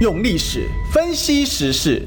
[0.00, 2.00] 用历史分析时事，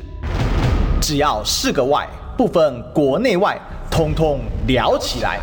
[1.02, 3.60] 只要是个“外”，不分国内外，
[3.92, 5.42] 通通聊起来。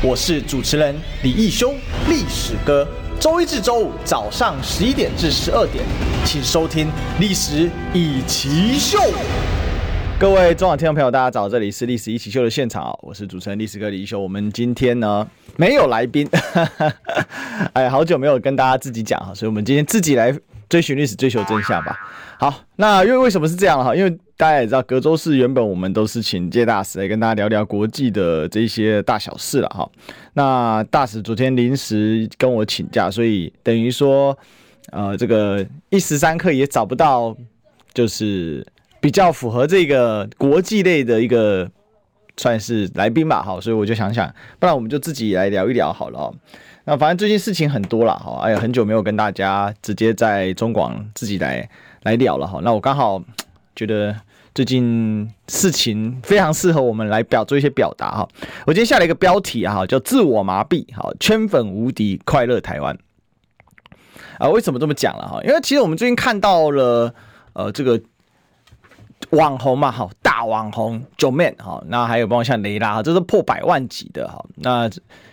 [0.00, 1.74] 我是主持人李义修，
[2.08, 2.86] 历史哥。
[3.18, 5.84] 周一至周五早上十一点至十二点，
[6.24, 6.86] 请收听
[7.18, 8.96] 《历史一起秀》。
[10.20, 14.20] 各位中广听众朋友，大家早，这里是《历史一起秀》的现场，我是主持人历史哥李义修。
[14.20, 15.26] 我们今天呢
[15.56, 16.30] 没有来宾，
[17.74, 20.32] 哎，好久没有跟大家自己讲哈，所以我们今天自己来。
[20.68, 21.98] 追寻历史，追求真相吧。
[22.38, 23.94] 好，那因为为什么是这样哈？
[23.94, 29.88] 因为大家也知道，隔周四原本我们都是请介大使来跟大家聊聊国际的这些大小事了哈。
[30.34, 34.38] 那大使昨天临时跟我请假，所以等于说，
[34.92, 37.36] 呃，这个一时三刻也找不到，
[37.92, 38.64] 就是
[39.00, 41.68] 比较符合这个国际类的一个
[42.36, 43.42] 算是来宾吧。
[43.42, 46.32] 好，所以我就想想，不然我们就自己来聊一聊好了。
[46.88, 51.68] 那反正最近事情很多了哈，哎呀，很久没有跟大家直接在中广自己来
[52.04, 52.60] 来聊了哈。
[52.62, 53.22] 那我刚好
[53.76, 54.16] 觉得
[54.54, 58.26] 最近事情非常适合我们来表做一些表达哈。
[58.64, 62.96] 我今天下了一个标题哈，叫“自我麻痹”哈，圈粉无敌，快乐台湾。
[64.38, 65.42] 啊，为什么这么讲了哈？
[65.44, 67.14] 因为其实我们最近看到了
[67.52, 68.00] 呃这个。
[69.30, 74.42] 网红嘛，好大网红，Joeman 哈，那还有包括像雷拉哈，这是破百万级的哈。
[74.56, 74.88] 那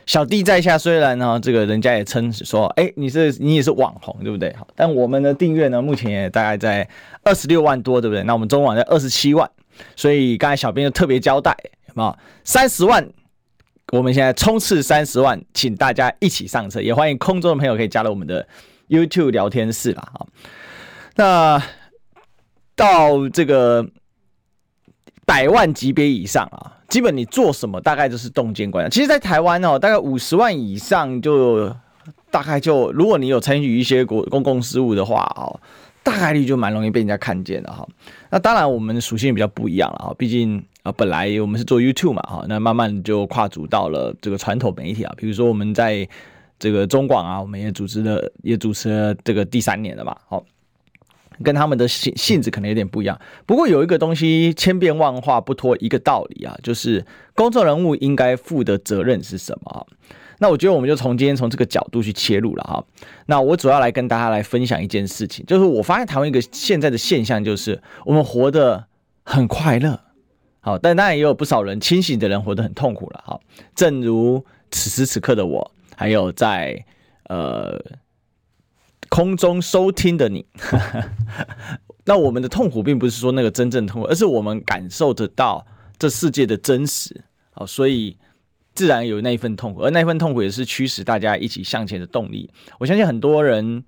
[0.05, 4.53] 小弟在下，虽然呢，这个人家也称说，哎、欸，你是你也是网红，对不对？
[4.56, 6.88] 好，但我们的订阅呢，目前也大概在
[7.23, 8.23] 二十六万多，对不对？
[8.23, 9.50] 那我们中网在二十七万，
[9.95, 11.56] 所以刚才小编就特别交代，
[11.88, 12.17] 有没有？
[12.44, 13.08] 三十万，
[13.94, 18.45] 我们现在冲刺三十万，请大家一起上车，也欢迎空中的朋友可以加入我们的
[18.89, 20.11] YouTube 聊天室啦。
[20.13, 20.28] 哈。
[21.16, 21.63] 那。
[22.75, 23.85] 到这个
[25.25, 28.89] 百万级别以上啊，基本你做什么大概就是动见观察。
[28.89, 31.73] 其实，在台湾哦，大概五十万以上就
[32.29, 35.59] 大概就，如果你有参与一些国公共事务的话哦，
[36.03, 37.87] 大概率就蛮容易被人家看见的哈。
[38.29, 46.07] 那当然，我们的属性比较不一样了哈，毕竟啊，本来我们是做 YouTube 嘛哈，那慢慢就跨足到了这个传统媒体啊，比如说我们在
[46.59, 50.44] 这个中广啊，我们也组织了，也主持了这个第三年了嘛，好。
[51.44, 59.88] 跟他们的性性质可能有点不一样，不过有一个东西千变万化不脱一个道理啊，就是公众人物应该负的责任是什么？
[60.40, 62.84] 那我觉得我们就从今天从这个角度去切入了哈。
[63.25, 68.85] 那我主要来跟大家来分享一件事情，就是我发现台湾一个现在的现象，就是我们活得
[69.24, 70.00] 很快乐，
[70.59, 73.40] 好，但当然也有不少人清醒的人活得很痛苦了哈。
[73.75, 76.85] 正如此时此刻的我，还有在
[77.29, 77.81] 呃。
[79.15, 80.45] 空中收听的你，
[82.03, 85.65] 那我们的痛苦并不是说那个真正痛苦，而是我们感受得到
[85.97, 88.17] 这世界的真实，好，所以
[88.73, 92.51] 自然有那一份痛苦，而那份痛苦也是驱使大家一起向前的动力。
[92.77, 93.85] 我相信很多人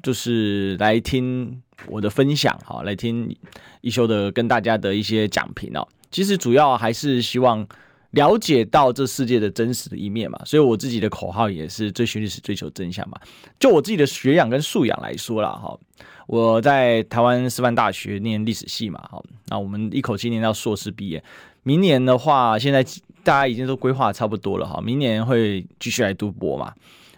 [0.00, 3.36] 就是来听我的分享，哈，来听
[3.80, 7.66] 一休的跟大家的一些讲评哦，其实主要还是希望。
[8.12, 13.18] 了解到这世界的真实的一面嘛，所以我自己的口号也是追寻历史，追求真相嘛。
[13.58, 15.78] 就我自己的学养跟素养来说啦，哈，
[16.26, 21.22] 我在台湾师范大学念历史系嘛，哈，那我们一口气念到硕士毕业。
[21.62, 22.84] 明年的话，现在
[23.24, 26.74] 大家已经都规划差不多了哈，明年会继续来读博嘛。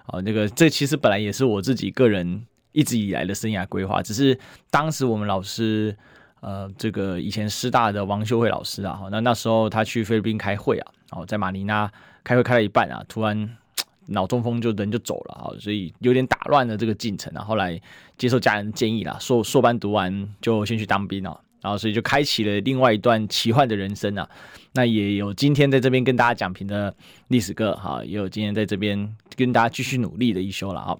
[0.07, 4.39] 啊，那个这其实本来也是我自己个人一直以来的生涯规划，只是
[4.71, 5.97] 当时我们老师。
[6.45, 11.91] 呃，这个以前师大的王秀慧老师啊，那那时候他去菲律宾开会啊，然后在马尼拉
[12.23, 13.57] 开会开了一半啊，突然
[14.09, 17.43] 脑中风就人就走了啊，所以有点打乱了这个进程啊。
[17.43, 17.81] 后来
[18.19, 24.29] 接受家人建议啦，硕硕班读完就先去当兵啊，然后所以就开启了另外一段奇幻的人生啊。
[24.75, 26.95] 那也有今天在这边跟大家讲评的
[27.29, 30.95] 历史哥哈，也有今天在这边跟大家继续努力的一休了啊。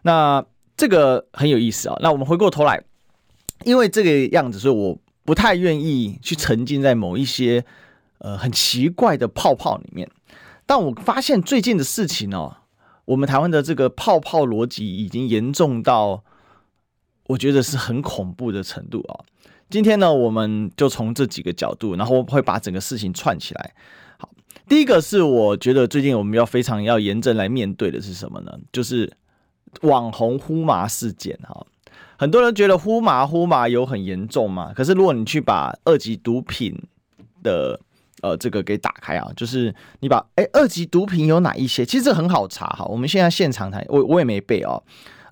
[0.00, 0.42] 那
[0.74, 1.96] 这个很有意思啊。
[2.00, 2.82] 那我们回过头来。
[3.66, 7.64] 因为这个样子，所以我不太愿意去沉浸在某一些
[8.18, 10.08] 呃很奇怪的泡泡里面。
[10.66, 12.58] 但我发现最近的事情哦，
[13.06, 16.22] 我们台湾的这个泡泡逻辑已经严重到
[17.26, 19.26] 我觉得是很恐怖的程度啊。
[19.68, 23.74] 今天呢，我们就从这几个角度，然后会把整个事情串起来。
[24.16, 24.30] 好，
[24.68, 28.56] 第一个是我觉得最近我们要非常要严正来面对的是什么呢？
[28.70, 29.12] 就是
[29.80, 31.66] 网红呼麻事件哈。
[32.18, 34.72] 很多人觉得呼麻呼麻有很严重嘛？
[34.74, 36.74] 可是如果你去把二级毒品
[37.42, 37.78] 的
[38.22, 41.84] 呃这个给打开啊，就是你把哎、二级毒品有哪一些？
[41.84, 42.86] 其实很好查哈。
[42.86, 44.82] 我们现在现场谈，我我也没背哦。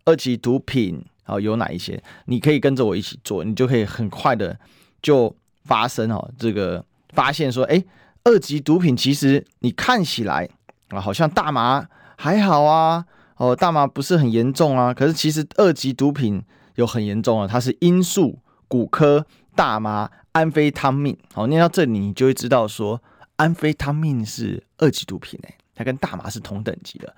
[0.04, 2.02] 二级毒品啊有哪一些？
[2.26, 4.54] 你可以跟着我一起做，你就可以很快的
[5.00, 5.34] 就
[5.64, 6.30] 发生哦。
[6.38, 6.84] 这个
[7.14, 7.82] 发现说，哎、
[8.24, 10.46] 二级毒品其实你看起来
[10.90, 13.06] 啊，好像大麻还好啊，
[13.38, 16.42] 哦大麻不是很严重啊，可是其实二级毒品。
[16.74, 18.38] 有很严重啊，它是罂粟、
[18.68, 21.16] 古科、大麻、安非他命。
[21.32, 23.02] 好，念到这里你就会知道说，
[23.36, 27.14] 安非他命是二级毒品诶，它跟大麻是同等级的。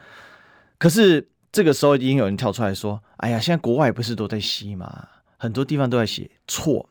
[0.79, 5.09] 可是这个时候已经有人跳出来说：“哎呀，现在国外不是都在吸吗？
[5.39, 6.89] 很多地方都在写错，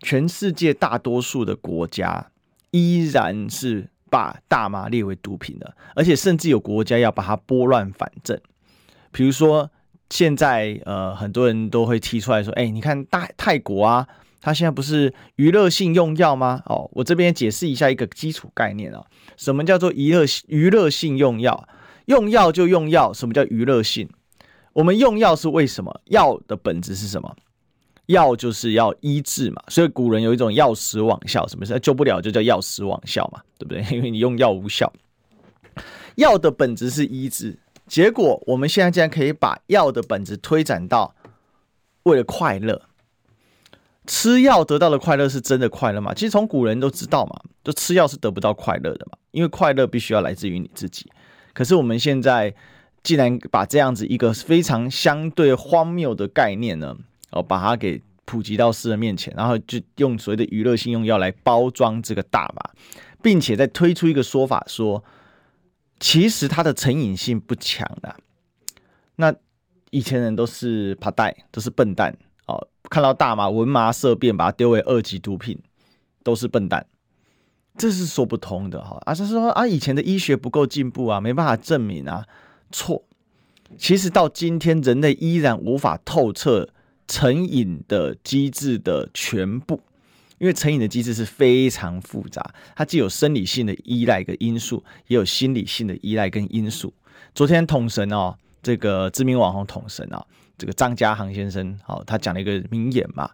[0.00, 2.30] 全世界大多数的国家
[2.70, 8.40] 依然是把大麻列为毒品的，而且甚至有国家要把它拨乱反正。
[9.10, 9.70] 比如说，
[10.10, 14.06] 现在呃，很多人都会提出来说：‘哎，你看大泰国啊，
[14.40, 19.04] 它现在不是娱乐性用药吗？’哦，我这边解释一下一个基础概念啊，
[19.36, 21.68] 什么叫做娱乐娱乐性用药？”
[22.06, 24.08] 用药就用药，什么叫娱乐性？
[24.72, 26.00] 我们用药是为什么？
[26.04, 27.34] 药的本质是什么？
[28.06, 33.82] 药就是要医治嘛，所以古人有一种药死网效，什么事救不了就叫药死网效嘛，对不对？
[33.96, 34.92] 因为你用药无效。
[36.14, 41.14] 药的本质是医治，结果我们现在竟然可以把药的本质推展到
[42.02, 42.82] 为了快乐，
[44.06, 46.12] 吃药得到的快乐是真的快乐吗？
[46.14, 51.10] 其实从古人都知道嘛，就吃药是得不到快乐的嘛，因为快乐必须要来自于你自己。
[51.52, 52.54] 可是我们现在
[53.02, 56.96] 既然把这样子一个非常相对荒谬的概念呢，
[57.30, 62.70] 哦，把它给普及到世人面前，然后就用所谓的娱乐性用药来包装这个大麻，
[63.22, 65.02] 并且再推出一个说法说，
[65.98, 68.16] 其实它的成瘾性不强的。
[69.16, 69.34] 那
[69.90, 72.16] 以前人都是怕带，都是笨蛋
[72.46, 75.58] 哦，看到大麻闻麻色变，把它丢为二级毒品，
[76.22, 76.86] 都是笨蛋。
[77.78, 82.26] 这是说不通的哈，而是说啊，以前的医学不够进步啊，没办法证明啊，
[82.70, 83.04] 错。
[83.76, 86.68] 其实到今天，人类依然无法透彻
[87.08, 89.80] 成瘾的机制的全部，
[90.38, 96.92] 因为成瘾的机制是非常复杂，它既有生理性的依赖跟因素，也有心理性的依赖跟因素。
[97.34, 100.24] 昨天统神哦，这个知名网红统神啊，
[100.56, 103.30] 这个张家航先生哦，他讲了一个名言嘛，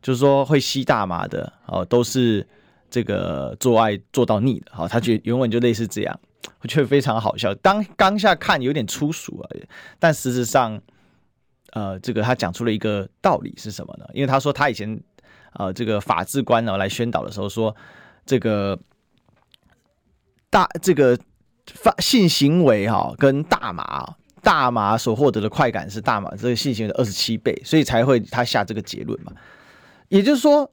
[0.00, 2.46] 就是说会吸大麻的哦，都是。
[2.94, 6.20] 这个做爱做到腻的，好，他觉得原文就类似这样，
[6.60, 7.54] 我觉得非常好笑。
[7.54, 9.62] 当当下看有点粗俗而已，
[9.98, 10.78] 但实质上，
[11.70, 14.04] 呃，这个他讲出了一个道理是什么呢？
[14.12, 15.02] 因为他说他以前，
[15.54, 17.74] 呃，这个法制官呢来宣导的时候说，
[18.24, 18.78] 这个
[20.50, 21.18] 大这个
[21.66, 29.32] 发性行为哈跟大麻大麻所获得的快感是大麻这个性行为的二十七倍，所以才会他下这个结论嘛。
[30.08, 30.70] 也就是说。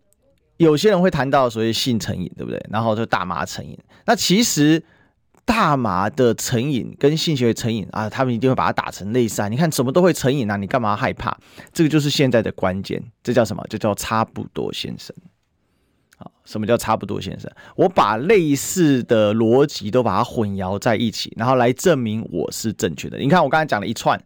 [0.59, 2.61] 有些人会谈到所谓性成瘾，对不对？
[2.69, 3.79] 然后就大麻成瘾。
[4.05, 4.83] 那其实
[5.49, 9.47] 大麻的成瘾跟性行为成瘾啊，他们一定会把它打成类似啊。
[9.47, 11.35] 你看什么都会成瘾啊，你干嘛害怕？
[11.73, 13.03] 这个就是现在的关键。
[13.23, 13.65] 这叫什么？
[13.67, 15.15] 这叫差不多先生。
[16.17, 17.51] 好，什么叫差不多先生？
[17.75, 23.17] 我把类似的逻辑都把它混淆在一起，然后来证明我是正确的。
[23.17, 24.21] 你看我刚才讲了一串，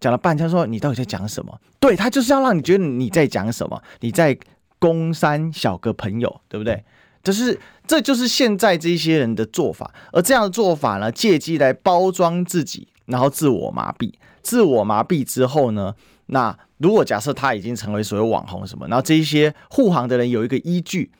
[0.00, 1.60] 讲了半天，说你到底在讲什么？
[1.78, 4.38] 对，他就是要让你觉得你在讲什么，你在。
[4.78, 6.84] 攻三小个朋友，对不对？
[7.22, 9.94] 就是，这就是现在这些人的做法。
[10.12, 14.12] 而这样的做法呢，借机来包装自己，然后自我麻痹。
[14.42, 15.94] 自我麻痹之后呢，
[16.26, 21.12] 那如果假设他已经成为所谓网红什么，然后这一些护航的人有一个依据，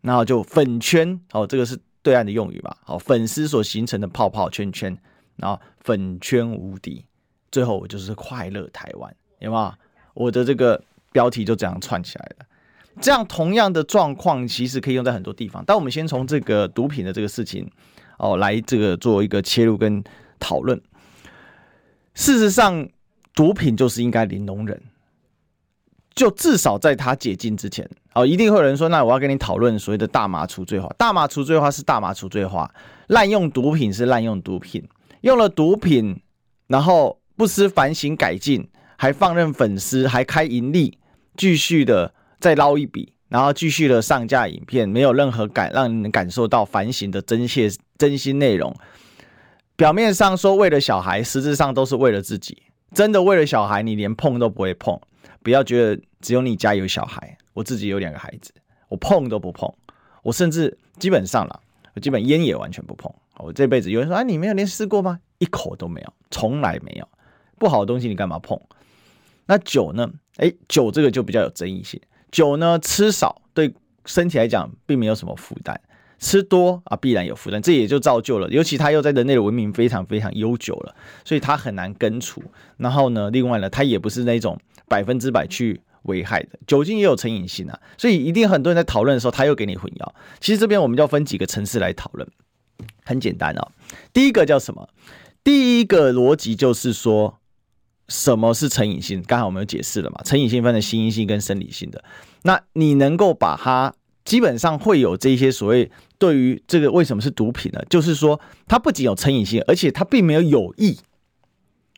[0.00, 2.76] 然后就粉圈哦，这个是对岸的用语吧？
[2.84, 4.96] 好，粉丝所形成的泡泡圈圈，
[5.36, 7.04] 然后粉圈无敌，
[7.50, 9.74] 最后我就是快乐台湾，有没有？
[10.14, 10.82] 我的这个
[11.12, 12.46] 标题就这样串起来了。
[13.00, 17.68] 这样同样的状况其实可以用在很多地方，但我们先从这个毒品的这个事情
[18.18, 20.02] 哦来这个做一个切入跟
[20.38, 20.80] 讨论。
[22.14, 22.86] 事实上，
[23.34, 24.80] 毒品就是应该零容忍，
[26.14, 30.88] 就至少在它解禁之前哦，一定会有人说，那我要跟你讨论所谓的大麻除罪化。
[30.98, 32.70] 大麻除罪化是大麻除罪化，
[33.06, 34.86] 滥用毒品是滥用毒品，
[35.22, 36.20] 用了毒品
[36.66, 40.98] 然后不思反省改进，还放任粉丝，还开盈利，
[41.36, 42.12] 继续的。
[42.42, 48.74] 再捞一笔，然后继续的上架影片，没有任何感让人感受到反省的真切真心内容。
[49.76, 52.60] 表面上说为了小孩，实质上都是为了自己。
[52.92, 55.00] 真的为了小孩，你连碰都不会碰。
[55.40, 58.52] 不要觉得只有你家有小孩，我自己有两个孩子，
[58.88, 59.72] 我碰都不碰。
[60.24, 61.60] 我甚至基本上了，
[61.94, 63.08] 我基本烟也完全不碰。
[63.38, 65.20] 我这辈子有人说啊，你没有连试过吗？
[65.38, 67.08] 一口都没有，从来没有。
[67.56, 68.60] 不好的东西你干嘛碰？
[69.46, 70.10] 那酒呢？
[70.38, 72.00] 诶，酒这个就比较有争议性。
[72.32, 73.72] 酒呢，吃少对
[74.04, 75.78] 身体来讲并没有什么负担，
[76.18, 82.42] 吃多啊必然有负担，这也就造就了，尤其它又在人类的文明非常非常悠久了，所以它很难根除。
[82.78, 84.58] 然后呢，另外呢，它也不是那种
[84.88, 90.12] 百分之百去危害的，酒精也有成瘾性啊，所以一定很多人在讨论的时候，他又给你混淆。
[90.40, 92.26] 其实这边我们就要分几个层次来讨论，
[93.04, 93.70] 很简单哦。
[94.12, 94.88] 第一个叫什么？
[95.44, 97.38] 第一个逻辑就是说，
[98.12, 99.22] 什么是成瘾性？
[99.26, 100.20] 刚才我们有解释了嘛？
[100.22, 102.04] 成瘾性分成心因性跟生理性的。
[102.42, 107.80] 那你能够把它基本上会有这些所谓对于这个为什么是毒品呢？
[107.88, 108.38] 就是说
[108.68, 110.98] 它不仅有成瘾性，而且它并没有有益，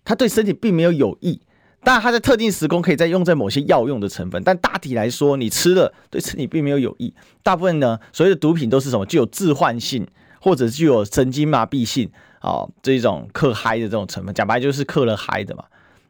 [0.04, 1.40] 它对身体并没有有益。
[1.82, 7.12] 当然，它在特定时空可以再用在某些药用的成分，但大体来说，你吃了对身体并没有有益。
[7.42, 9.04] 大部分呢，所谓的毒品都是什么？
[9.04, 10.06] 具有致幻性，
[10.40, 15.64] 或者具有神经麻痹性啊、哦，这种嗑嗨的这种成分，讲白就是嗑了嗨的嘛。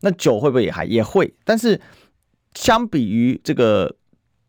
[0.04, 0.84] 那酒会不会也还？
[0.84, 1.80] 也会，但是
[2.54, 3.90] 相比于这个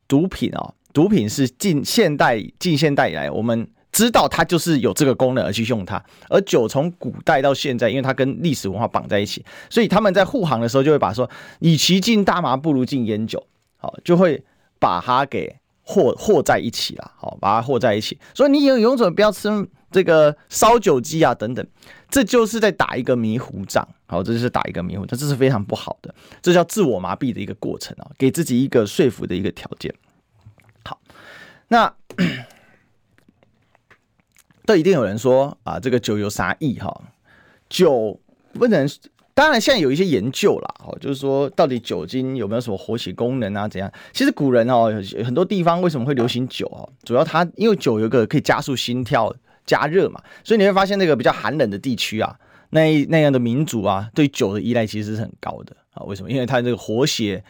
[0.05, 6.03] 毒品啊、哦，毒品是近现代近现代以来，我们知道它就是有这个功能而去用它。
[6.29, 13.41] 而酒从古代到现在，因为它跟历史文化绑在一起，所以他们在护航的时候就会把说，与其禁大麻，不如禁烟酒，
[13.77, 14.43] 好，就会
[14.77, 18.19] 把它给和和在一起了，好，把它和在一起。
[18.33, 19.49] 所以你有有种不要吃
[19.95, 21.65] 这个烧酒鸡啊等等。
[22.09, 29.93] 这就是在打一个迷糊仗，好，这就是打一个迷糊仗，这是非常不好的，这叫自我麻痹的一个过程啊，给自己一个说服的一个条件。
[30.83, 30.99] 好，
[31.69, 31.93] 那
[34.65, 37.01] 都一定有人说啊，这个酒有啥意哈？
[37.69, 38.19] 酒
[38.53, 38.87] 不能，
[39.33, 43.67] 当然现在有一些研究啦，哦，就是说到底酒精有没有什么活血功能啊？
[43.67, 43.91] 怎样？
[44.13, 44.93] 其实古人哦，
[45.25, 46.87] 很多地方为什么会流行酒哦？
[47.03, 49.33] 主要它因为酒有一个可以加速心跳。
[49.65, 52.37] 加热嘛，所以你会发现那个比较寒冷的地区啊，
[52.69, 56.03] 那那样的民族啊，对酒的依赖其实是很高的啊。
[56.03, 56.29] 为什么？
[56.29, 57.43] 因为它这个活血、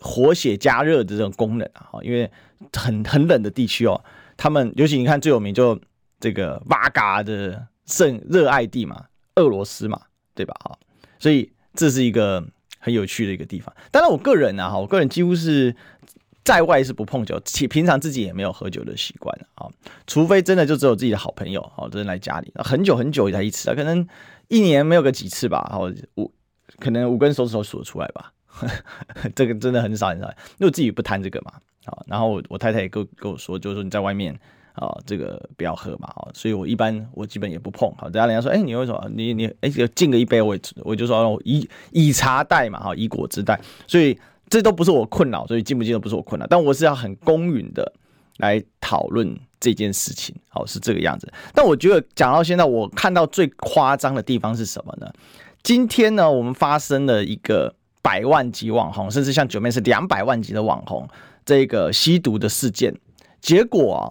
[0.00, 2.00] 活血加热的这种功能啊。
[2.02, 2.30] 因为
[2.72, 4.02] 很很冷的地区哦，
[4.36, 5.78] 他们尤其你看最有名就
[6.18, 10.00] 这个瓦嘎的圣热爱地嘛，俄罗斯嘛，
[10.34, 10.54] 对吧？
[10.64, 10.78] 哈，
[11.18, 12.42] 所以这是一个
[12.78, 13.74] 很有趣的一个地方。
[13.90, 15.74] 当然，我个人啊，哈，我个人几乎是。
[16.42, 19.68] 在外是不碰酒，其平常自己也没有喝酒的习惯啊，
[20.06, 24.06] 除非真的就只有自己的好朋友哦，真的来家里，很久很久才一次啊，可能
[24.48, 26.32] 一年没有个几次吧，哦，五
[26.78, 28.32] 可能五根手指头数得出来吧，
[29.36, 31.52] 这个真的很少很少，因为我自己不贪这个嘛，
[31.84, 34.34] 啊，然后我我太太也跟跟我说，就是说你在外面
[34.72, 39.10] 啊，这个不要喝嘛，啊，所以我一般我基本也不碰，好，等下人家说，哎，你为什么？
[39.14, 44.18] 你你哎敬个一杯，我我就说以以茶代嘛，哈，以果汁代，所以。
[44.50, 47.92] 这都不是我困扰，所以进不进都不是我困扰，但我是要很公允的
[48.38, 51.32] 来讨论这件事情，好，是这个样子。
[51.54, 55.08] 但我觉得讲到现在，我看到最夸张的地方是什么呢？
[55.62, 61.08] 今天呢，我们发生了一个百万级网红，甚至像九妹是两百万级的网红，
[61.44, 62.92] 这个吸毒的事件。
[63.40, 64.02] 结果啊，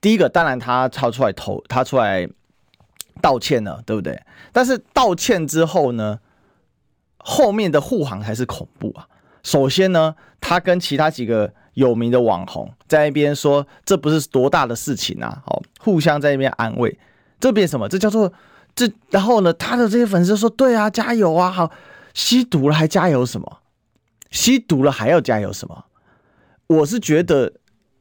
[0.00, 2.28] 第一个当然他超出来投，他出来
[3.20, 4.22] 道歉了，对不对？
[4.52, 6.20] 但是道歉之后呢，
[7.16, 9.08] 后面的护航还是恐怖啊。
[9.42, 16.98] 首先呢，他跟其他几个有名的网红在那边说，这不是多大的事情啊，好，互相在那边安慰，
[17.38, 17.88] 这边什么？
[17.88, 18.32] 这叫做
[18.74, 21.70] 这，然后呢，他的这些粉丝说，对啊，加油啊，好，
[22.12, 23.58] 吸毒了还加油什么？
[24.30, 25.86] 吸毒了还要加油什么？
[26.66, 27.54] 我是觉得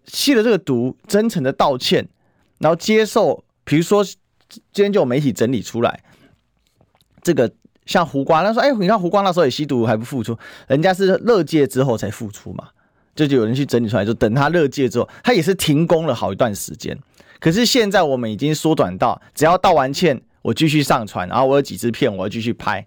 [0.05, 2.08] 吸了这个毒，真诚的道歉，
[2.58, 6.03] 然后接受，比如说今天就有媒体整理出来
[7.22, 7.51] 这个。
[7.89, 12.69] 像胡瓜，他说：“哎，你看胡瓜那时候也吸毒还不付出，人家是勒戒之后才付出嘛。”
[13.15, 16.96] 就就有人去整理出来，就等他勒戒之后，他也是停工了好一段时间。
[17.39, 22.86] 可是现在我们已经缩短到，只要道完歉，我继续上传，然后我有几支片，我要继续拍，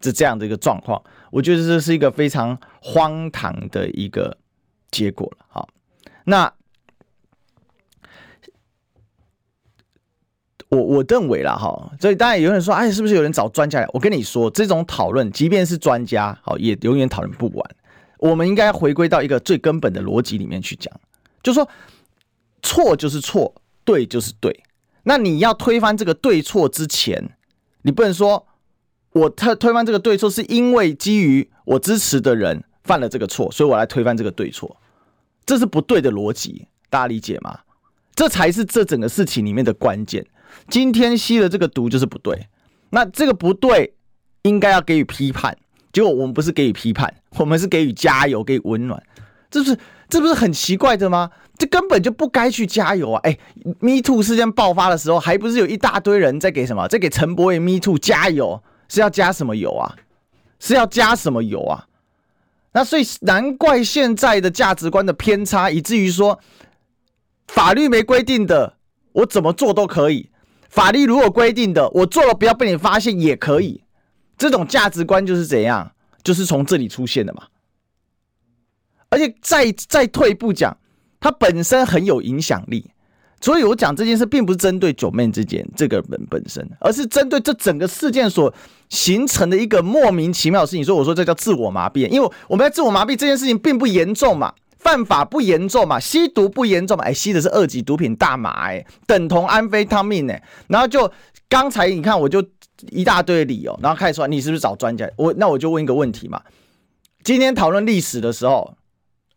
[0.00, 1.02] 是这样的一个状况。
[1.32, 4.38] 我觉得这是一个非常荒唐的一个
[4.92, 5.44] 结果了。
[5.48, 5.68] 好，
[6.24, 6.52] 那。
[10.68, 13.86] 我我认为啦，哈，所以当然有人说，哎，是不是有人找专家来？
[13.92, 17.76] 我跟你说，这种讨论，即便是专家，好，也永远讨论不完。
[18.18, 20.92] 我们应该回归到一个最根本的逻辑里面去讲，
[21.42, 21.68] 就说，
[22.62, 23.54] 错就是错，
[23.84, 24.64] 对就是对。
[25.04, 27.36] 那你要推翻这个对错之前，
[27.82, 28.44] 你不能说
[29.12, 34.76] 我推推翻这个对错，是因为基于我支持的人犯了这个错，所以我来推翻这个对错，
[35.44, 37.60] 这是不对的逻辑，大家理解吗？
[38.16, 40.26] 这才是这整个事情里面的关键。
[40.68, 42.48] 今天吸了这个毒就是不对，
[42.90, 43.94] 那这个不对
[44.42, 45.56] 应该要给予批判，
[45.92, 49.02] 结果我们不是给予批判，我们是给予加油，给予温暖，
[49.50, 51.30] 这不是这不是很奇怪的吗？
[51.58, 53.20] 这根本就不该去加油啊！
[53.22, 53.38] 哎
[53.80, 59.96] ，Me Too 事件爆发的时候，还不是有一大堆人在给什么，在给陈柏惟 Me Too 加油，是要加什么油啊？
[60.60, 61.86] 是要加什么油啊？
[62.72, 66.38] 那所以难怪现在的价值观的偏差，以至于说
[67.48, 68.74] 法律没规定的，
[69.12, 70.28] 我怎么做都可以。
[70.76, 73.82] 法律如果规定的，我做了不要被你发现也可以，
[74.36, 75.90] 这种价值观就是怎样，
[76.22, 77.44] 就是从这里出现的嘛。
[79.08, 80.76] 而且再再退一步讲，
[81.18, 82.90] 它本身很有影响力，
[83.40, 88.52] 所以我讲这件事，并不是针对九妹之间这个人本身，而是针对这整个事件所
[88.90, 90.84] 形成的一个莫名其妙的事情。
[90.84, 94.52] 所以我说这叫自我麻痹，因为我们在自我麻痹这件事情并不严重嘛，
[94.86, 100.38] 犯法不严重嘛，吸毒不严重嘛，哎，吸的是二级毒品大麻，哎，等同安非他命，呢，
[100.68, 101.10] 然后就
[101.48, 102.40] 刚才你看，我就
[102.92, 105.10] 一大堆理由，然后开始说你是不是找专家？
[105.16, 106.40] 我那我就问一个问题嘛，
[107.24, 108.76] 今天讨论历史的时候。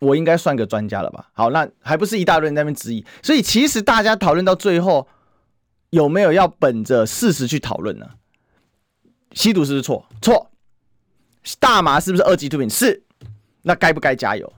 [0.01, 1.27] 我应该算个专家了吧？
[1.33, 5.05] 好，那还不是一大堆人在那边质疑，所以其实大家讨论到最后，
[5.89, 8.07] 有没有要本着事实去讨论呢？
[9.33, 10.05] 吸毒是不是错？
[10.21, 10.49] 错。
[11.59, 12.69] 大麻是不是二级毒品？
[12.69, 13.03] 是。
[13.63, 14.53] 那该不该加油？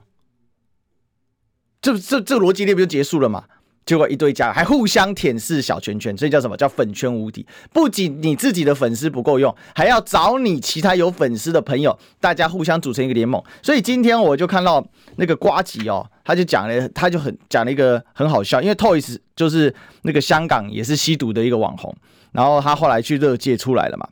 [1.82, 3.44] 这这这个逻辑链不就结束了吗？
[3.84, 7.44] 结果一堆家还互相舔舐小圈圈，所以叫什么叫粉圈无敌？
[7.72, 13.42] 不仅你自己的粉丝不够用，还要找你其他有粉丝的朋友，大家互相组成一个联盟。
[13.60, 14.82] 所以今天我就看到
[15.16, 21.92] 那个瓜吉哦，他就讲了，他就很讲了一个很好笑，因为 Toys 就是那个香港也是吸毒的一个网红，
[22.30, 24.08] 然后他后来去乐界出来了嘛，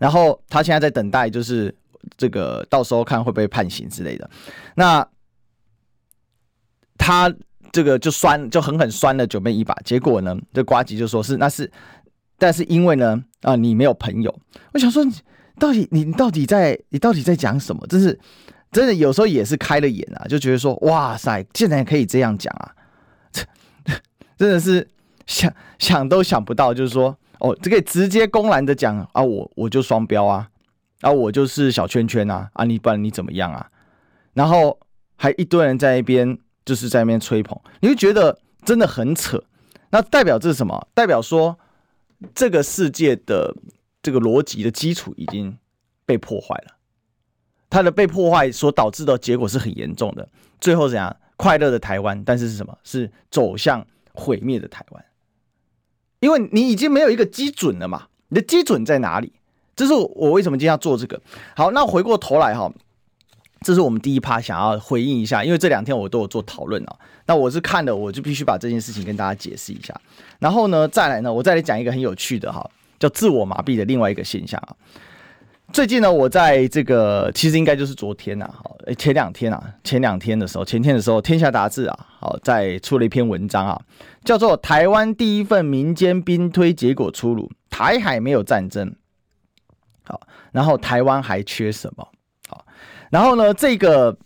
[0.00, 1.72] 然后他现在在等待，就是
[2.16, 4.28] 这个到时候看会不会判刑之类的。
[4.74, 5.06] 那
[6.98, 7.32] 他。
[7.70, 9.74] 这个就酸，就狠狠酸了九妹一把。
[9.84, 11.70] 结果呢，这瓜吉就说是那是，
[12.38, 14.34] 但是因为呢，啊，你没有朋友。
[14.72, 15.12] 我想说，你
[15.58, 17.86] 到底你到底在你到底在讲什么？
[17.86, 18.18] 真是
[18.72, 22.72] 真的，有时候也是开了眼啊，就觉得说，哇塞，竟然可以这样讲啊！
[24.38, 24.88] 真的是
[25.26, 30.48] 想想都想不到，就是说，哦，这个直接公然的讲啊，我我就双标啊，
[31.02, 33.70] 啊，我就是小圈圈啊，啊，你不然你怎么样啊？
[34.32, 34.80] 然后
[35.16, 36.38] 还一堆人在一边。
[36.68, 39.42] 就是在那边吹捧，你会觉得真的很扯。
[39.88, 40.86] 那代表这是什么？
[40.92, 41.58] 代表说
[42.34, 43.56] 这个世界的
[44.02, 45.56] 这个逻辑的基础已经
[46.04, 46.76] 被破坏了。
[47.70, 50.28] 它的被破坏所导致的结果是很严重的。
[50.60, 51.16] 最后怎样？
[51.38, 52.76] 快乐的台湾，但是是什么？
[52.84, 55.02] 是走向毁灭的台湾。
[56.20, 58.08] 因为你已经没有一个基准了嘛。
[58.28, 59.32] 你的基准在哪里？
[59.74, 61.18] 这是我为什么今天要做这个。
[61.56, 62.70] 好，那回过头来哈。
[63.60, 66.96] 这是我们第一趴想要回应一下，因为这两天我都有做讨论啊。
[67.26, 69.94] 那我是看了，我就必须把这件事情跟大家解释一下。
[70.38, 74.74] 然后呢，再来呢，我再来讲一个很有趣的哈，叫自我麻痹的另外一个现象啊。
[75.70, 83.78] 最近呢，我在这个其实应该就是昨天呐，好，前两天啊，前两天的时候，前天的时候，天下杂志啊，好，在出了一篇文章啊，
[84.24, 88.88] 叫做《台湾第一份民间兵推结果出炉，台海没有战争》。
[90.04, 90.18] 好，
[90.52, 92.08] 然后台湾还缺什么？
[93.10, 94.16] 然后呢，这个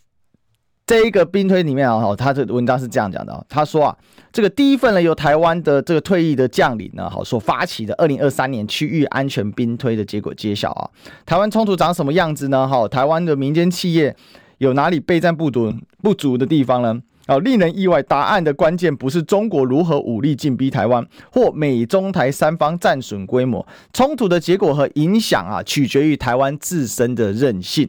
[0.87, 3.97] 这一个兵推里面啊，哈，他的文章是这样讲的，他说啊，
[4.33, 10.91] 这个第一份呢，由台湾的这个退役的将领呢，好所发起的二零二三年区域安全兵推的结果揭晓啊，
[11.25, 12.67] 台湾冲突长什么样子呢？
[12.67, 14.15] 哈，台湾的民间企业
[14.59, 17.01] 有哪里备战不足不足的地方呢？
[17.27, 27.89] 啊，令人意外，答案的关键不是中国如何武力进逼台湾，或美中台三方战损规模，冲突的结果和影响啊，取决于台湾自身的韧性。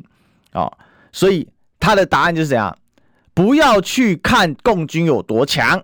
[0.54, 0.72] 哦，
[1.12, 1.48] 所以
[1.80, 2.78] 他的答案就是这样，
[3.34, 5.84] 不要去看共军有多强，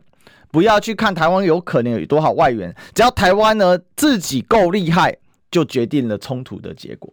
[0.51, 5.17] 不要去看台湾有可能有多少外援，只要台湾呢自己够厉害，
[5.49, 7.11] 就决定了冲突的结果。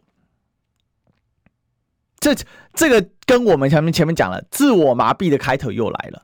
[2.20, 2.34] 这
[2.74, 6.22] 这个跟我们前面前面讲了，自我麻痹的开头又来了。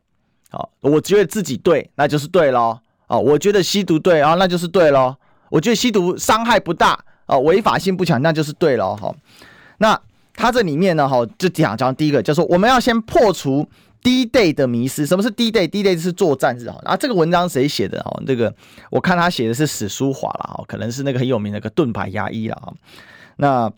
[0.50, 2.78] 好、哦，我觉得自己对，那就是对喽。
[3.06, 5.16] 哦，我觉得吸毒对啊、哦，那就是对喽。
[5.48, 8.94] 我觉得吸毒伤害不大啊，违、法性不强，那就是对喽。
[8.94, 9.16] 好、
[9.78, 9.98] 那。
[10.34, 13.68] 它这里面呢，哈，就讲讲第一个，就说我们要先破除
[14.02, 15.06] D-Day 的迷失。
[15.06, 16.76] 什么是 D-Day？D-Day 是作战日啊。
[16.84, 18.00] 啊，这个文章谁写的？
[18.00, 18.52] 哦，这个
[18.90, 22.72] 我看他写的是史书华了，哈，可能是那个很有名的个盾牌牙医了，哈。
[23.36, 23.72] 那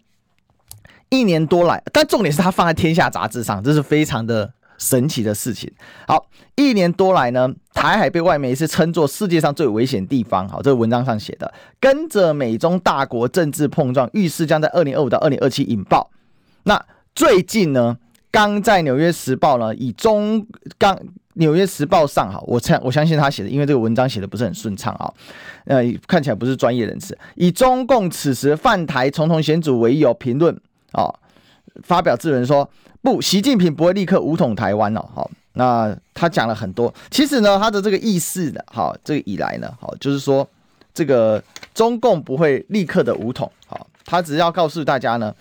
[1.11, 5.71] 一年多来，但重点是他放在《天下》杂志上，这是非常的神奇的事情。
[6.09, 10.49] 好，一年多来呢，台海被外媒是称作世界上最危险地方。
[10.49, 16.11] 好，这个文章上写的，跟着美中大国政治碰撞，预示将在二零二五到二零二七引爆。
[16.65, 17.97] 那最近呢，
[18.31, 20.47] 刚在《纽约时报》呢，以中
[20.77, 20.95] 刚
[21.35, 25.13] 《纽约时报》上哈，我相我相信他写的，因为这个文章写的不是很顺畅啊，
[25.67, 27.17] 呃，看起来不是专业人士。
[27.37, 30.55] 以中共此时犯台重重险阻为由评论
[30.93, 31.13] 啊，
[31.83, 32.69] 发表致文说
[33.03, 35.01] 不，习近平不会立刻武统台湾哦。
[35.15, 40.49] 好，那他讲了很多，其实呢，他的这个意思的，好，这个以来呢，好，就是说
[40.95, 41.43] 这个
[41.75, 45.35] 中共不会立刻的武统，好，他只要告诉大家呢。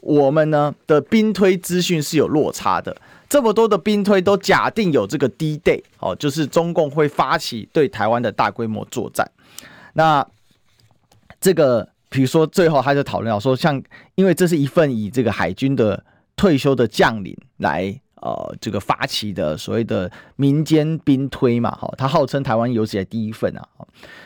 [0.00, 2.96] 我们呢的兵推资讯是有落差的，
[3.28, 9.28] 这么多的兵推都假定有这个 D-Day 哦，就是中共会发起对台湾的大规模作战。
[9.94, 10.24] 那
[11.40, 13.82] 这个，比如说最后他就讨论到说，像
[14.14, 16.02] 因为这是一份以这个海军的
[16.36, 23.66] 退休的将领来呃这个发起的所谓的民间兵推嘛，哈，他号称台湾有史以来第一份啊，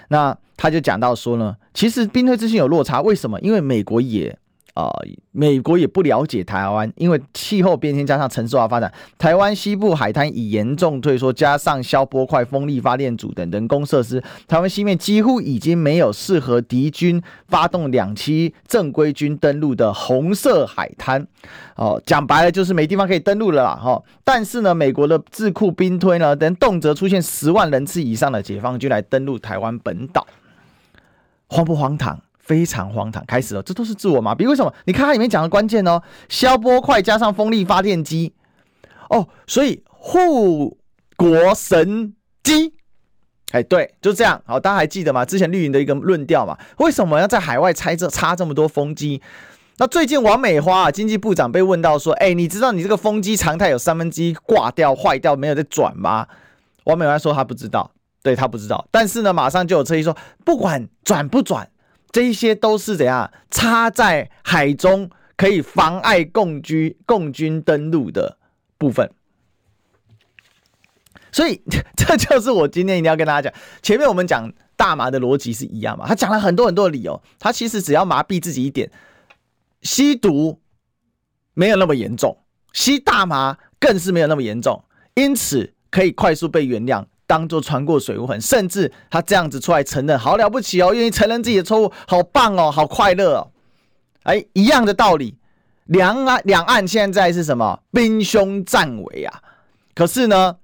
[0.08, 3.40] 那他就讲到说呢，其实兵推资讯有落差，为什么？
[3.40, 4.38] 因为美国也。
[4.74, 4.90] 啊、
[5.32, 21.26] 美国也不了解台湾，因为气候变迁加上城市化发展，台湾西部海滩已严重退缩，加上消波块、风力发电组等人工设施，台湾西面几乎已经没有适合敌军发动两栖正规军登陆的红色海滩。
[21.76, 23.74] 哦，讲白了就是没地方可以登陆了啦。
[23.74, 30.26] 哈、但是呢，美国的智库兵推呢，等动辄出现十万人次以上的解放军来登陆台湾本岛，
[31.48, 32.18] 荒不荒唐？
[32.42, 34.48] 非常荒唐，开始了，这都是自我麻痹。
[34.48, 34.74] 为什么？
[34.85, 38.35] 你看它里面讲的关键哦，消波块加上风力发电机，
[39.09, 40.76] 哦，所以护
[41.16, 42.74] 国神机，
[43.52, 44.42] 哎，对，就这样。
[44.44, 45.24] 好，大家还记得吗？
[45.24, 49.22] 之前绿营的一个论调嘛，为什么要在海外拆这插这么多风机？
[49.78, 56.26] 那最近王美花啊，经济部长被问到说，哎，你知道你这个风机常态有三分之一挂掉、坏掉，没有在转吗？
[56.85, 57.90] 王美花说她不知道，
[58.22, 58.87] 对，她不知道。
[58.90, 61.68] 但是呢，马上就有车议说，不管转不转。
[62.12, 68.37] 这些都是怎样插在海中，可以妨碍共军共军登陆的
[68.77, 69.11] 部分，
[71.33, 71.62] 所以
[71.96, 73.61] 这就是我今天一定要跟大家讲。
[73.81, 78.90] 前面我们讲大麻的逻辑是一样嘛，他讲了很多很多的理由，他其实只要麻痹自己一点，
[79.81, 80.61] 吸毒
[81.55, 82.37] 没有那么严重，
[82.75, 87.07] 吸大麻更是没有那么严重，因此可以快速被原谅。
[87.33, 93.49] 当做船过水无痕，甚至他这样子出来承认，好了不起哦，愿意承认自己的错误，好棒哦，好快乐哦。
[94.25, 95.38] 哎，一样的道理，
[95.87, 97.81] 两岸两岸现在是什么？
[97.90, 99.40] 兵凶战危啊！
[99.95, 100.57] 可是呢，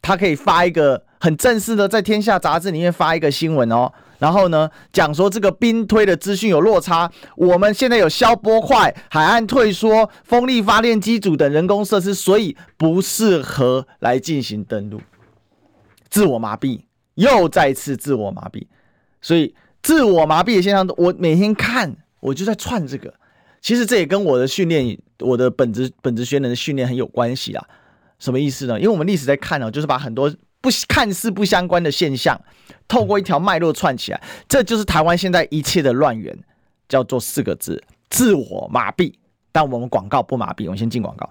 [0.00, 15.00] 他可以发一个很正式的，在《天下》杂志里面发一个新闻哦，然后呢，讲说这个兵推的资讯有落差，我们现在有消波块、海岸退缩、风力发电机组等人工设施，所以不适合来进行登陆。
[16.12, 16.78] 自我麻痹，
[17.14, 18.66] 又再次自我麻痹，
[19.22, 23.14] 所以自我麻痹的现象，我每天看，我就在串这个。
[23.62, 27.66] 其实这也跟我的训练，我的本职本职学能的训练很有关系啊。
[28.18, 28.78] 什么意思呢？
[28.78, 32.38] 因为我们历史在看呢，就是把很多不看似不相关的现象，
[32.86, 36.38] 透过一条脉络串起来，这就是台湾现在一切的乱源，
[36.90, 39.14] 叫做四个字：自我麻痹。
[39.50, 41.30] 但我们广告不麻痹，我们先进广告。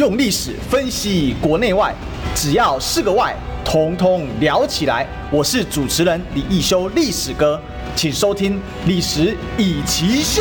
[0.00, 1.94] 用历史分析国内外，
[2.34, 5.06] 只要是个“外”，统统聊起来。
[5.30, 7.60] 我是主持人李易修，历史哥，
[7.94, 8.54] 请收听
[8.86, 10.40] 《历史易起秀》。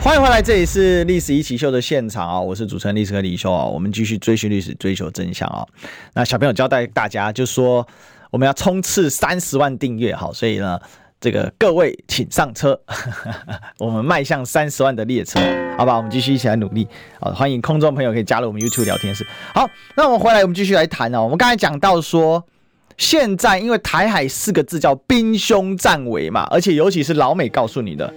[0.00, 2.40] 欢迎回来，这里是《历史一起秀》的现场啊！
[2.40, 3.64] 我是主持人历史哥李修啊！
[3.64, 5.66] 我们继续追寻历史，追求真相啊！
[6.12, 7.84] 那小朋友交代大家，就说
[8.30, 10.78] 我们要冲刺三十万订阅，好，所以呢。
[11.24, 12.78] 这个各位请上车，
[13.80, 15.40] 我们迈向三十万的列车，
[15.78, 15.96] 好吧？
[15.96, 16.86] 我们继续一起来努力。
[17.18, 19.26] 好，欢迎空中朋友可以加入我们 YouTube 聊天室。
[19.54, 21.22] 好，那我们回来，我们继续来谈啊。
[21.22, 22.44] 我们刚才讲到说，
[22.98, 28.12] 现在因为台海四个字叫兵凶战危嘛，而且尤其是老美告诉你的。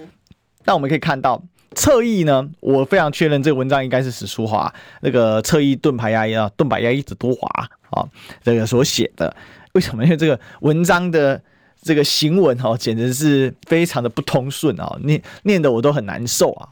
[0.66, 1.42] 那我们可以看到
[1.76, 7.48] 侧翼呢，我非常确认这个文章应该是史书华那个侧翼盾牌压啊，盾牌压一直多华
[7.92, 8.04] 啊，
[8.44, 9.34] 这个所写的。
[9.72, 10.04] 为什么？
[10.04, 11.42] 因为这个文章的。
[11.82, 16.68] 这个行文哈，简直是非常的不通顺啊，念念的我都很难受啊。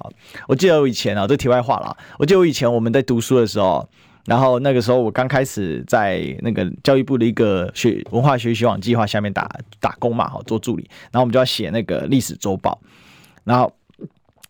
[0.47, 1.95] 我记得我以前啊，这题外话了。
[2.17, 3.87] 我记得我以前我们在读书的时候，
[4.25, 10.89] 然后那个时候我刚开始在那个教育部的一个学文化学习网计划下面打打工嘛，哈，做助理。
[11.11, 12.81] 然后我们就要写那个历史周报，
[13.43, 13.71] 然后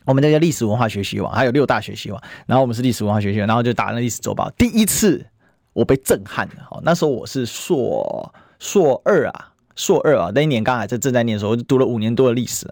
[0.06, 4.50] 我们那个历史文化学习网还有六大学习网，然后我们是历史文化学习网，然后就打那历史周报。
[4.58, 5.26] 第一次
[5.74, 9.52] 我被震撼了，哈，那时候我是硕硕二啊。
[9.76, 12.66] 硕二啊，那一年刚好在正在念的时候，我就读了五年多的历史，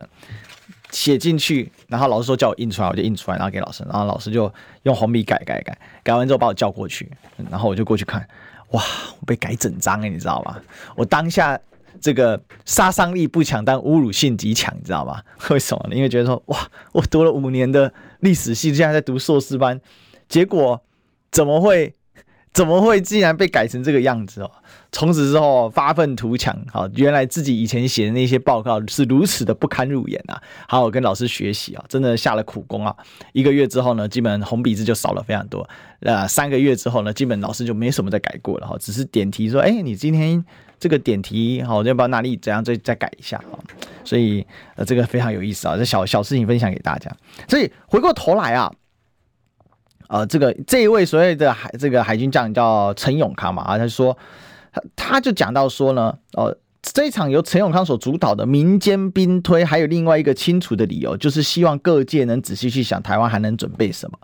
[0.91, 4.51] 写进去，然后老师说叫我印出来，我就印出来，然后给老师，然后老师就
[4.83, 7.11] 用红笔改改改，改完之后把我叫过去，
[7.49, 8.25] 然后我就过去看，
[8.71, 8.81] 哇，
[9.19, 10.59] 我被改整张哎，你知道吗？
[10.95, 11.59] 我当下
[11.99, 15.21] 这个杀伤力不强，但侮辱性极强，你知道吗？
[15.49, 15.95] 为什么呢？
[15.95, 16.57] 因为觉得说，哇，
[16.91, 19.79] 我读了五年的历史系，现在在读硕士班，
[20.29, 20.81] 结果
[21.31, 21.95] 怎么会
[22.53, 24.51] 怎么会竟然被改成这个样子哦？
[24.91, 30.39] 从此之后发愤图强，好，原来自己以前写的那些报告是如此的不堪入眼啊！
[30.67, 32.95] 好，我跟老师学习啊，真的下了苦功啊。
[33.31, 35.67] 一个月之后呢，基本红笔字就少了非常多。
[36.01, 40.45] 呃，三个月之后呢，基本老师就没什么再改过了哈，只是点题说，哎，你今天
[40.79, 43.57] 这个点题好，要不要哪里怎样再再改一下啊？
[44.03, 47.11] 所以呃，这个非常有意思啊，这小小事情分享给大家。
[47.47, 48.71] 所以回过头来啊。
[50.13, 54.15] 呃，这个这一位所谓的海这个海军将领叫陈永康嘛，啊，他说
[54.71, 64.19] 他他就讲到说呢，呃，这一场由陈永康所主导的民间兵推，还有另外一个清楚的理由，就是希望各界能仔细去想，台湾还能准备什么。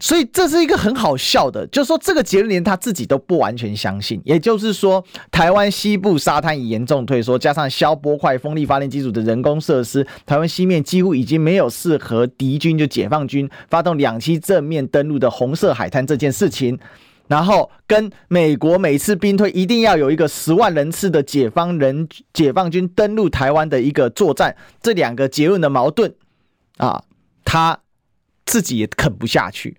[0.00, 4.20] 所以这是一个很好笑的，就是说这个结论连他自己都不完全相信。
[4.24, 16.78] 也就是说，台湾西部沙滩已严重退缩，加上消波块风力发电机组的人工设施，台湾西面几乎已经没有适合敌军就解放军发动两栖正面登陆的红色海滩这件事情。
[17.28, 26.12] 然后跟美国每次兵推一定要有一个十万人次的解放人解放军登陆台湾的一个作战，这两个结论的矛盾
[26.78, 27.04] 啊，
[27.44, 27.78] 他
[28.46, 29.76] 自己也啃不下去。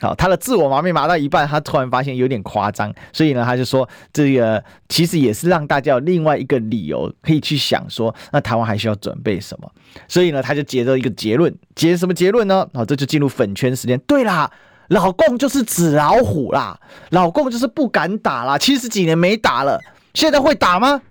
[0.00, 9.70] 好，他的自我麻痹麻到一半，他突然发现有点夸张，所以呢，他就说这个其实也是让大家有另外一个理由可以去想说，那台湾还需要准备什么？
[10.08, 12.66] 所以呢，他就结着一个结论，结什么结论呢？
[12.72, 14.00] 好，这就进入粉圈时间。
[14.06, 14.50] 对啦，
[14.88, 19.78] 老共就是纸老虎啦，老共就是不敢打啦，七十几年没打了，
[20.14, 21.02] 现在会打吗？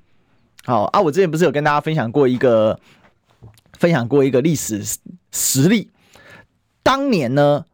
[0.65, 2.79] 好啊，我之前不是有跟大家分享过一个
[3.77, 4.81] 分享过一个历史
[5.31, 5.91] 实例，
[6.81, 7.65] 当年呢。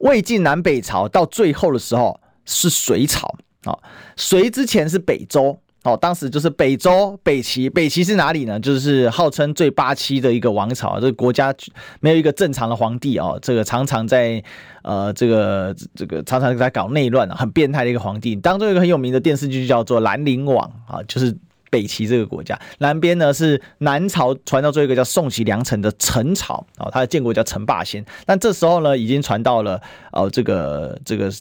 [0.00, 3.34] 魏晋南北朝到最后的时候是隋朝
[3.64, 3.78] 啊，
[4.16, 8.60] 隋之前是北周哦，当时就是北周北齐，北齐是哪里呢？
[8.60, 11.54] 就是号称最八七的一个王朝，这个国家
[12.00, 14.42] 没有一个正常的皇帝哦，这个常常在
[14.82, 18.36] 呃这个这个常常在搞内乱，很变态的一个皇帝。
[18.36, 21.36] 当中一个很有名的电视剧叫做《兰陵王》啊，就是。
[21.70, 29.80] 北齐这个国家，南边呢是南朝传到最后一个叫宋齐梁陈的陈朝啊，他的建国叫陈霸先，但这时候呢已经传到了
[30.12, 31.32] 哦这个这个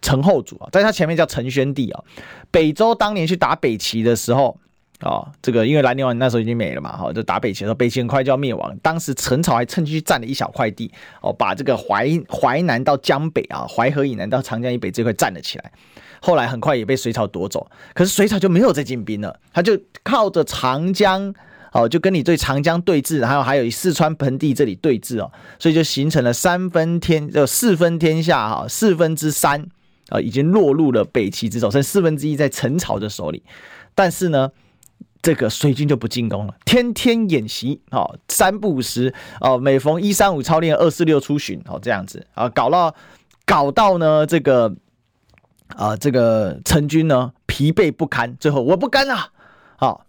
[0.00, 2.02] 陈后主啊，在他前面叫陈宣帝啊。
[2.50, 4.56] 北周当年去打北齐的时候
[5.00, 8.76] 啊，这个因为兰陵王那时候已经没了嘛，哈，就打北齐的时候，北齐很快就要灭亡。
[8.80, 15.72] 当时陈朝还趁机占了一小块地哦，把这个淮淮南到江北啊，淮河以南到长江以北这块占了起来。
[16.26, 21.34] 后来很快也被隋朝夺走，可是隋朝就没有再进兵了，他就靠着长江
[21.70, 29.68] 哦，就跟你对长江对峙，还有还有四川盆地这里对峙哦，所以就形成了三分天，就四分天下哈，四分之三
[30.08, 33.42] 啊已经落入了北齐之手，剩四分之一在陈朝的手里。
[33.94, 34.50] 但是呢，
[35.20, 42.94] 这个水军就不进攻了，天天演习哦，三不五时哦，每逢一三五操练，二四六出巡哦，这样子啊，搞到
[43.44, 44.74] 搞到呢这个。
[45.76, 49.32] 啊、这个陈军呢疲惫不堪，最后我不干了。
[49.76, 50.00] 好、哦，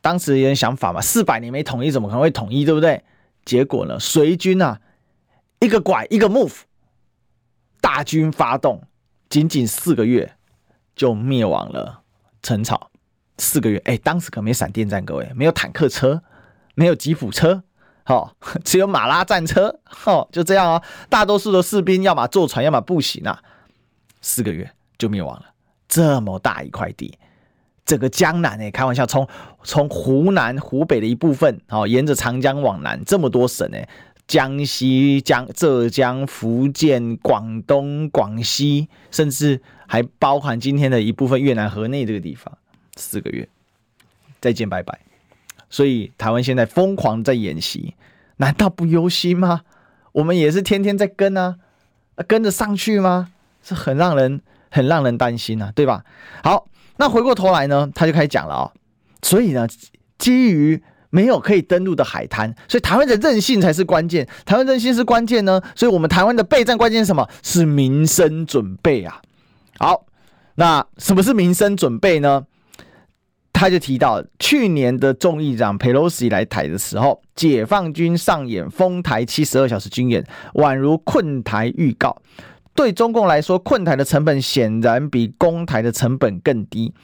[0.00, 3.04] 当时有点想法嘛，四百年没统一，怎么可能会统一，对不对？
[3.44, 4.80] 结果呢，隋军啊，
[5.60, 6.54] 一个拐一个 move，
[7.80, 8.82] 大军发动，
[9.28, 10.34] 仅仅四个月
[10.96, 12.02] 就灭亡了
[12.42, 12.90] 陈朝。
[13.40, 16.20] 四个月，哎，当时可没闪电战，各位，没有坦克车，
[16.74, 17.62] 没有吉普车，
[18.06, 18.34] 哦，
[18.64, 23.40] 只有马拉战车，哦，就这样哦，大多数的士兵要么坐船，要么步行啊。
[24.28, 25.46] 四个月就灭亡了，
[25.88, 27.18] 这么大一块地，
[27.86, 29.26] 整个江南哎，开玩笑，从
[29.64, 33.88] 从湖南、湖北的一部分，哦，沿着长江往南，这么多省哎，
[34.26, 42.58] 江西、江浙江、福建、广东、广西，甚至还包含今天的一部分越南河内这个地方，
[42.96, 43.48] 四个月
[44.42, 45.00] 再见拜拜。
[45.70, 47.94] 所以台湾现在疯狂在演习，
[48.36, 49.62] 难道不忧心吗？
[50.12, 51.56] 我们也是天天在跟啊，
[52.26, 53.32] 跟着上去吗？
[53.68, 56.02] 是很让人很让人担心啊，对吧？
[56.42, 58.72] 好，那回过头来呢，他就开始讲了啊、
[59.22, 59.66] 所以呢，
[60.18, 64.26] 基于没有可以登陆的海滩，所以台湾的韧性才是关键。
[64.44, 67.28] 台湾韧性是关键呢，所以我们台湾的备战关键是什么？
[67.42, 69.20] 是民生准备啊。
[69.78, 70.06] 好，
[70.56, 72.44] 那什么是民生准备呢？
[73.50, 82.16] 他就提到去年的众议长佩洛西来台的时候，解放军上演封台七十二小时军演，宛如困台预告。
[82.78, 86.94] 对中共来说，困台的成本显然比攻台的成本更低。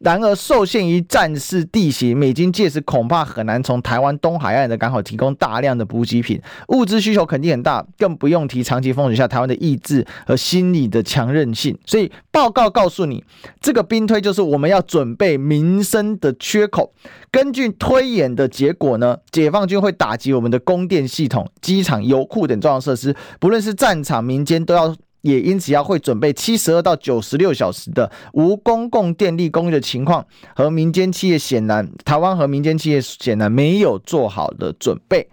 [0.00, 11.78] 然而，受限于战事地形，美军届时恐怕很难从台湾东海岸的港口提供大量的补给品，物资需求肯定很大，更不用提长期封锁下台湾的意志和心理的强韧性。
[11.86, 13.22] 所以，报告告诉你，
[13.60, 16.92] 这个兵推就是我们要准备民生的缺口。
[17.30, 24.96] 根据推演的结果呢，解放军会打击我们的供电系统、机场、油库等重要设施，不论是战场、民间都要。
[25.22, 35.28] 也因此要会准备七十二到九十六小时的无公共电力供应的情况，和民间企业显然，台湾和民间企业显然没有做好的准备，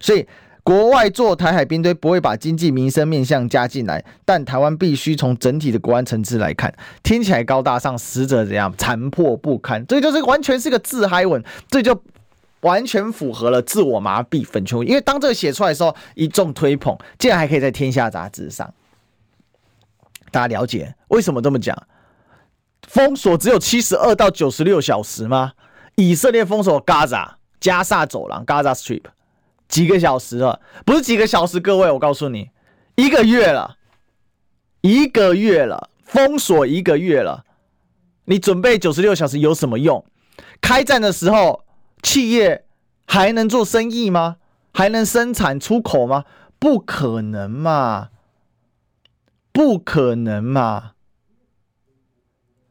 [0.00, 0.26] 所以
[0.62, 12.00] 国外做台海兵推不会把经济民生面向加进来，但台湾必须从整体的国安层次来看，听起来高大上，实则怎样残破不堪，这就是完全是个自嗨文，这就
[12.60, 18.72] 完全符合了自我麻痹粉圈，因为当这个写出来的时候，一众推捧，竟然还可以在天下杂志上。
[20.32, 21.76] 大家了解为什么这么讲？
[22.88, 25.52] 封锁只有七十二到九十六小时吗？
[25.94, 29.04] 以色列封锁加萨加萨走廊 Gaza Strip
[29.68, 30.60] 几个小时了？
[30.84, 32.50] 不是几个小时，各位，我告诉你，
[32.96, 33.76] 一个月了，
[34.80, 37.44] 一个月了，封锁一个月了，
[38.24, 40.04] 你准备九十六小时有什么用？
[40.60, 41.64] 开战的时候，
[42.02, 42.64] 企业
[43.06, 44.36] 还能做生意吗？
[44.72, 46.24] 还能生产出口吗？
[46.58, 48.08] 不可能嘛！
[49.52, 50.92] 不可能嘛！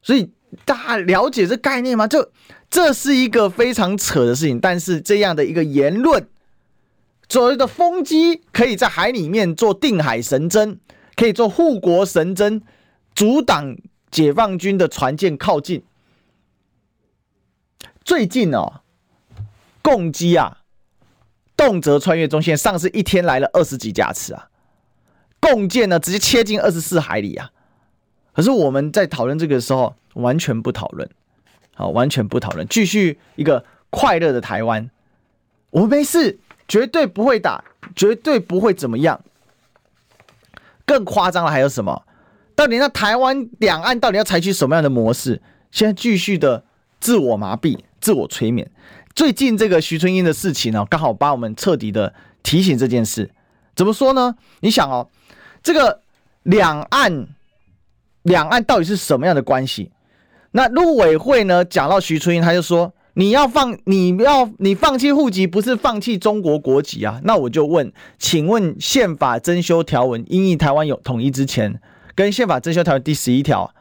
[0.02, 0.32] 所以
[0.65, 2.08] 大家了解这概念吗？
[2.08, 2.32] 这
[2.70, 4.60] 这是一个非常扯的事情。
[4.60, 6.28] 但是这样的一个言论，
[7.30, 10.80] 所谓的风机可以在海里面做定海神针，
[11.15, 12.63] 可以做护国神针，
[13.13, 13.78] 阻挡
[14.10, 15.84] 解放军的船舰靠近。
[18.04, 18.82] 最近哦，
[19.84, 20.58] 共机啊，
[21.56, 24.50] 动辄穿越中线，上次一天来了二十几架次啊。
[25.41, 27.49] 共建呢，直接切进二十四海里啊！
[28.34, 31.10] 可是我们在讨论这个时候，完全不讨论，
[31.75, 34.89] 好，完全不讨论，继续一个快乐的台湾，
[35.71, 37.63] 我们没事，绝对不会打，
[37.95, 39.19] 绝对不会怎么样。
[40.86, 42.04] 更夸张的还有什么？
[42.56, 45.41] 到底那台湾两岸到底要采取什么样的模式？
[45.71, 46.63] 现在继续的
[46.99, 48.69] 自我麻痹、自我催眠。
[49.15, 53.32] 最近这个徐春英的事情呢，刚好把我们彻底的提醒这件事。
[53.75, 54.36] 怎么说呢？
[54.60, 55.10] 你想哦。
[55.63, 56.02] 这个
[56.43, 57.28] 两岸，
[58.24, 59.91] 两岸到底是什么样的关系？
[60.52, 61.63] 那陆委会呢？
[61.63, 71.80] 讲到徐春英，他就说：“你要放，你要你放弃户籍，不是放弃中国国籍啊？”那我就问，请问宪法增修条文，因应台湾有统一之前，
[72.15, 73.74] 跟宪法增修条文第十一条，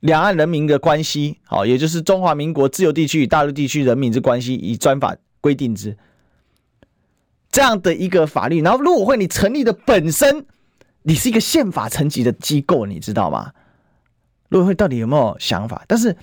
[0.00, 5.98] 两岸人民的关系，好，也就是中华民国自由地区与大陆地区人民之关系，以专法规定之。
[7.50, 10.44] 这样的一个法律，然后陆委会你成立的本身，
[11.02, 13.52] 你是一个宪法层级的机构，你知道吗？
[14.50, 15.82] 陆委会到底有没有想法？
[15.88, 16.14] 但是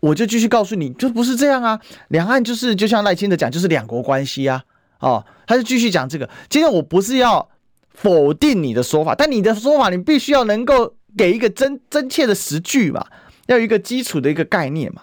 [0.00, 1.78] 我就继续告诉你，就不是这样啊。
[2.08, 4.64] 两岸就是就像赖清德讲，就是两国关系啊。
[4.98, 6.28] 哦，他就继续讲这个。
[6.48, 7.48] 今天我不是要
[7.90, 13.06] 否定你的说法，但你的说法你必须要能够给一个真真切的实据嘛，
[13.46, 15.02] 要有一个基础的一个概念嘛，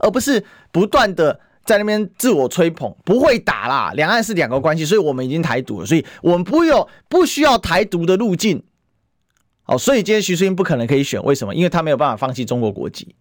[0.00, 1.40] 而不是不断的。
[1.66, 3.92] 在那边自我吹捧，不会打啦。
[3.94, 8.62] 两岸是两个关系，所以我们已经台独了，所以我们不有不需要台独的路径。
[9.64, 11.52] 好，所以今天徐淑英不可能可以选，为什么？
[11.52, 13.16] 因为他没有办法放弃中国国籍。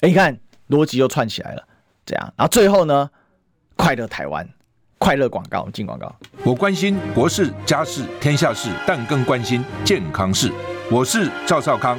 [0.00, 1.66] 哎，你看逻辑又串起来了，
[2.04, 3.10] 这样，然后最后呢，
[3.76, 4.46] 快乐台湾，
[4.98, 6.14] 快乐广告，进广告。
[6.44, 10.52] 我关心国事、家事、天下事，但更关心健康事。
[10.90, 11.98] 我是赵少康。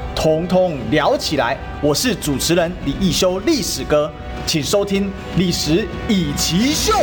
[0.15, 1.57] 通通聊起来！
[1.81, 4.11] 我是主持人李易修，历史哥，
[4.45, 5.05] 请收听
[5.37, 6.93] 《历史易起秀》。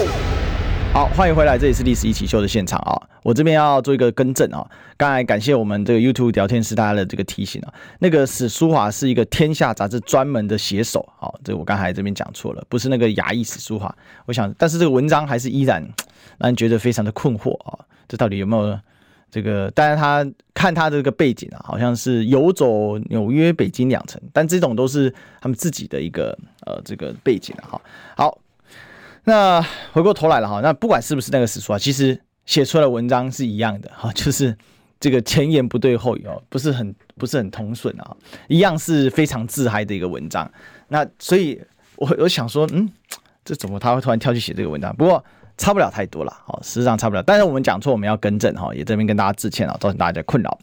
[0.92, 2.94] 好，欢迎回来，这里是《历史易起秀》的现场啊！
[3.22, 4.64] 我这边要做一个更正啊！
[4.96, 13.92] 刚才感谢我们这个 YouTube 聊天室大家的这个提醒啊，那个史书华是一个天下杂志专门的写手，好，这我刚才这边讲错了，不是那个亚裔史书华。
[14.26, 15.82] 我想，但是这个文章还是依然
[16.38, 17.78] 让人觉得非常的困惑啊！
[18.06, 18.78] 这到底有没有？
[19.30, 26.36] 这个，但是他看他这个背景啊，好像是游走纽约、北京两城，但这种都是他们自己的一个
[26.66, 27.68] 呃这个背景啊。
[27.72, 27.80] 哈，
[28.16, 28.38] 好，
[29.24, 29.60] 那
[29.92, 34.56] 回过头来了哈，那不管是不是那个史书啊，其实写出来的文章是一样的哈， 就是
[34.98, 38.16] 这个前言不对后语哦，不是很不是很通顺啊，
[38.48, 40.50] 一样是非常自嗨的一个文章。
[40.88, 41.60] 那所以
[41.96, 42.90] 我我想说，嗯，
[43.44, 44.96] 这怎么他会突然跳去写这个文章？
[44.96, 45.22] 不过。
[45.58, 47.22] 差不了太多了，好，事实上差不了。
[47.22, 50.58] 但是我们讲错，我们要更正哈，也这边跟大家致歉啊，造成大家的困扰。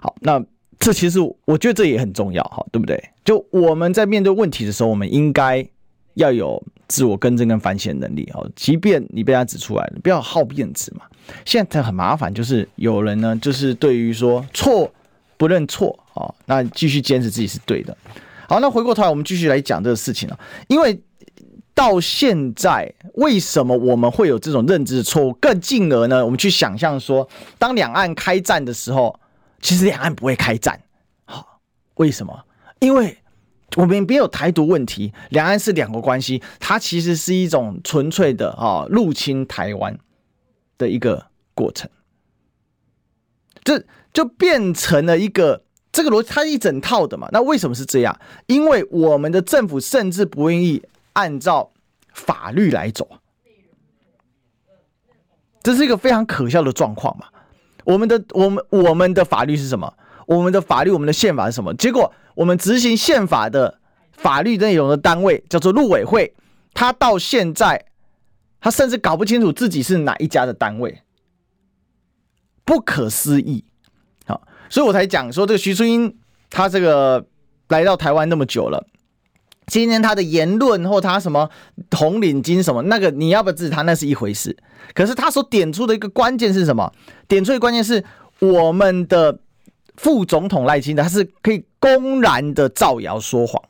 [0.00, 0.42] 好，那
[0.78, 3.02] 这其实我觉得这也很重要哈，对不对？
[3.24, 5.66] 就我们在面对问题的时候，我们应该
[6.14, 8.46] 要有自我更正跟反省能力哦。
[8.54, 11.06] 即便你被他指出来了，不要好面子嘛。
[11.44, 14.92] 现在很麻烦，就是有人呢，就是对于说错
[15.36, 17.96] 不认错啊，那继续坚持自己是对的。
[18.48, 20.38] 好，那回过头来，我们继续来讲这个事情了。
[20.68, 21.00] 因为
[21.76, 25.32] 到现在，为什么我们会有这种认知错误？
[25.34, 29.20] 更进而呢，我们去想象说，当两岸开战的时候，
[29.60, 30.80] 其实两岸不会开战。
[31.26, 31.60] 好，
[31.96, 32.44] 为什么？
[32.78, 33.18] 因为
[33.76, 39.98] 我们没有台独问题，两岸是两国关系，它其实是一种纯粹的啊入侵台湾
[40.78, 41.90] 的一个过程，
[43.62, 45.62] 这就变成了一个。
[45.92, 48.14] 这个逻辑它一整套的嘛，那为什么是这样？
[48.48, 50.82] 因为我们的政府甚至不愿意
[51.16, 51.72] 按照
[52.12, 53.08] 法律来走，
[55.62, 57.26] 这是一个非常可笑的状况嘛。
[57.84, 59.90] 我们的我们我们的法律是什么？
[60.26, 61.72] 我们的法律，我们的宪法是什么？
[61.74, 63.80] 结果我们执行宪法的
[64.12, 66.34] 法律内容的单位叫做陆委会，
[66.74, 67.86] 他到现在
[68.60, 71.00] 他甚至搞不清楚自己是哪一家的单位，
[72.64, 73.64] 不可思议。
[74.26, 76.18] 好所以我才讲说，这个徐春英
[76.50, 77.24] 他这个
[77.68, 78.86] 来到台湾那么久了，
[79.66, 81.50] 今天他的言论或他什么
[81.90, 84.56] 红领巾什么那个，你要不要制止他那是一回事。
[84.94, 86.92] 可是他所点出的一个关键是什么？
[87.26, 88.04] 点出的关键是
[88.38, 89.40] 我们的
[89.96, 93.62] 副总统赖清德，他是可以公然的造谣说谎。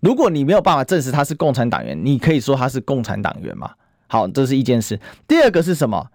[0.00, 3.72] 如果你没有办法证实他是共产党员，你可以说他是共产党员吗？
[4.06, 5.00] 好，这是一件事。
[5.28, 6.08] 第二个是什么？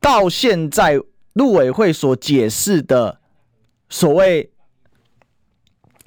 [0.00, 1.00] 到现在。
[1.34, 3.20] 陆委会所解释的
[3.88, 4.50] 所谓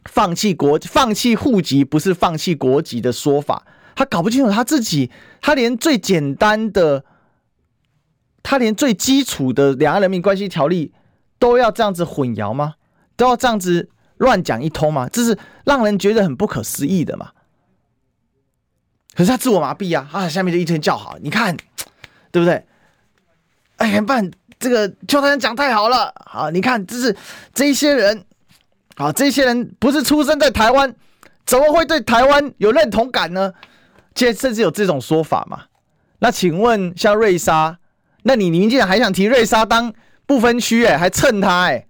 [0.06, 7.06] 放弃国、放弃户籍，不是放弃国籍的说法，他搞不清楚他自己，他连最简单的，
[8.42, 10.94] 他连最基础的两岸人民关系条例
[11.38, 12.76] 都要这样子混淆吗？
[13.16, 15.08] 都要这样子乱讲一通吗？
[15.10, 17.32] 这是让人觉得很不可思议的嘛。
[19.14, 21.56] 可是他自我麻痹啊，啊，下面就一天叫好，你看，
[22.32, 22.66] 对不对？
[23.76, 27.16] 哎呀，办这个邱太讲太好了，好，你看，这是
[27.54, 28.26] 这一些人，
[29.02, 30.94] 啊，这些人不是出生在台湾，
[31.46, 33.54] 怎么会对台湾有认同感呢？
[34.14, 35.64] 现在甚至有这种说法嘛？
[36.20, 37.80] 那请问像瑞莎，
[38.24, 39.92] 那你民进党还想提瑞莎当
[40.26, 40.86] 不分区？
[40.86, 41.64] 哎，还蹭他？
[41.64, 41.88] 哎，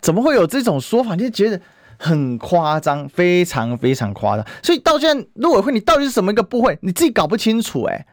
[0.00, 1.14] 怎么会有这种说法？
[1.14, 1.60] 你就觉得
[1.98, 4.46] 很夸张，非常非常夸张。
[4.62, 6.78] 所以到现在陆委会，你到底是什么一个部会？
[6.80, 8.06] 你自己搞不清楚，哎。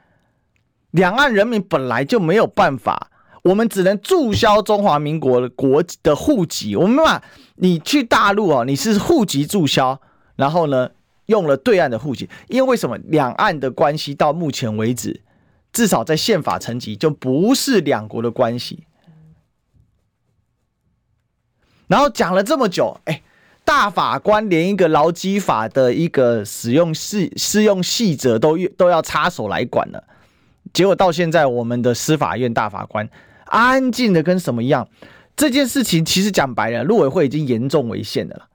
[0.92, 3.12] 两岸人民本来就没有办法，
[3.44, 6.76] 我们只能注销中华民国的国的户籍。
[6.76, 10.00] 我们没办法，你去大陆哦，你是户籍注销，
[10.36, 10.92] 然后呢，
[11.28, 12.98] 用了对岸的户籍，因为为什么？
[13.06, 15.22] 两岸的关系到目前为止，
[15.72, 18.84] 至少在宪法层级就不是两国的关系。
[21.88, 23.24] 然后讲了这么久，哎，
[23.64, 30.04] 大法官连一个劳基法的一个使用细适用细则都都要插手来管了。
[30.72, 33.10] 结果到现在，我们的司法院大法官
[33.50, 34.88] 安静的跟什么一样？
[35.36, 38.48] 这件事情其实讲白了，陆委会已经严重违宪的了，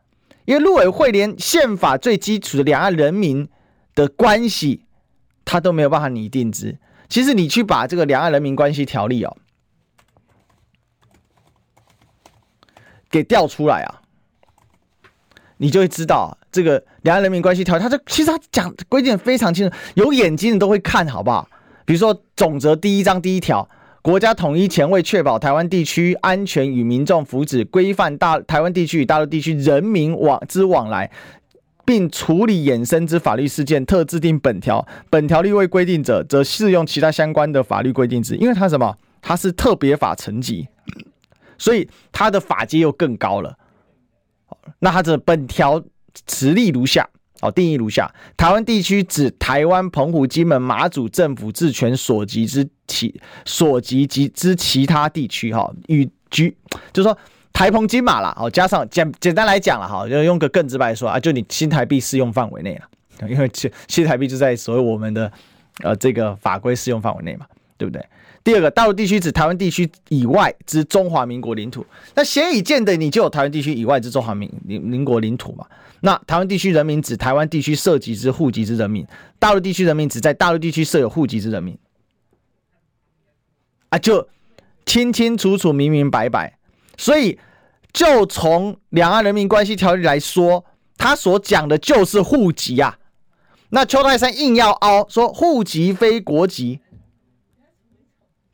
[0.45, 3.49] 因为陆委会连宪法最基础的两岸人民
[3.95, 4.85] 的关系，
[5.45, 6.79] 他都没有办法拟定之。
[7.09, 9.37] 其实你去把这个两岸人民关系条例哦，
[13.11, 14.03] 给调出来啊，
[15.57, 21.49] 你就会知道这个两岸人民关系条例，它这其实它讲规定非常清楚，有眼睛的都会看好不好？
[21.87, 23.69] 比如说总则第一章第一条，
[24.05, 31.11] 国家统一前为确保台湾地区安全与民众福祉，规范大台湾地区与大陆地区人民往之往来，
[31.87, 34.87] 并处理衍生之法律事件，特制定本条。
[35.09, 38.37] 本条例未规定者，则适用其他相关的法律规定之。
[38.37, 38.95] 因为它什么？
[39.23, 40.69] 它是特别法层级，
[41.57, 43.57] 所以它的法阶又更高了。
[44.81, 45.83] 那它的本条
[46.29, 47.09] 实例如下。
[47.41, 55.53] 好，定义如下：台湾地区指台湾、澎湖、金门、马祖政府治权所及之其所及及之其他地区。
[55.53, 56.57] 哈，与居
[56.93, 57.19] 就是说
[57.53, 58.35] 台澎金马啦。
[58.39, 63.51] 好，加上简简单来讲了哈，就用个更直白说啊，就你新台币适用范围内了，因为
[63.89, 65.31] 新台币就在所谓我们的
[65.83, 67.45] 呃这个法规适用范围内嘛，
[67.77, 68.03] 对不对？
[68.43, 71.85] 第二个，大陆地区指台湾地区以外之中华民国领土。
[72.15, 75.67] 那显而易见的，你就有台湾地区以外之中华民民国领土嘛。
[76.05, 79.07] 那台湾地区人民指台湾地区涉及之户籍之人民，
[79.39, 81.79] 大陆地区人民指在大陆地区设有户籍之人民，
[83.89, 84.29] 啊，就
[84.85, 86.59] 清清楚楚、明明白白。
[86.99, 87.39] 所以，
[87.91, 90.67] 就从两岸人民关系条例来说，
[90.99, 92.99] 他所讲的就是户籍啊。
[93.71, 96.81] 那邱泰山硬要凹说户籍非国籍，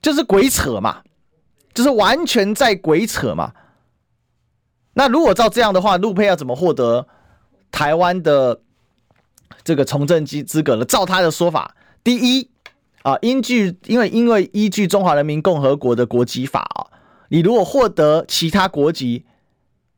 [0.01, 1.03] 就是鬼扯嘛，
[1.75, 3.53] 就是完全在鬼扯嘛。
[4.95, 7.09] 那如果照这样的话，陆配要怎么获得？
[7.71, 8.61] 台湾的
[9.63, 10.85] 这个从政资资格了。
[10.85, 12.49] 照他的说法，第一
[13.03, 16.87] 啊，依据因为因为依据中华人民共和国的国籍法啊，
[17.29, 19.25] 你如果获得其他国籍，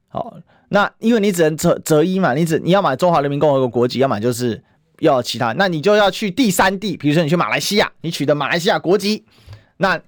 [0.08, 0.36] 好，
[0.68, 4.62] 那因为你只能择择一嘛，你只你要买中华人民共和国国籍，要么就是
[5.00, 9.24] 要其他，那你就要去第三地，比如说你去马来西亚，你取得马来西亚国籍，
[9.78, 10.00] 那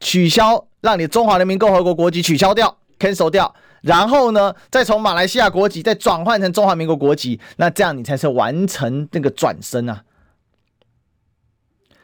[0.00, 3.54] 取消让你中华人民共和国国籍取消掉，cancel 掉。
[3.82, 10.04] 然后呢，再从马来西亚国籍再转换成中华民国国籍，那这样你才是完成那个转身啊！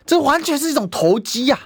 [0.04, 1.58] 这完全是一种投机呀！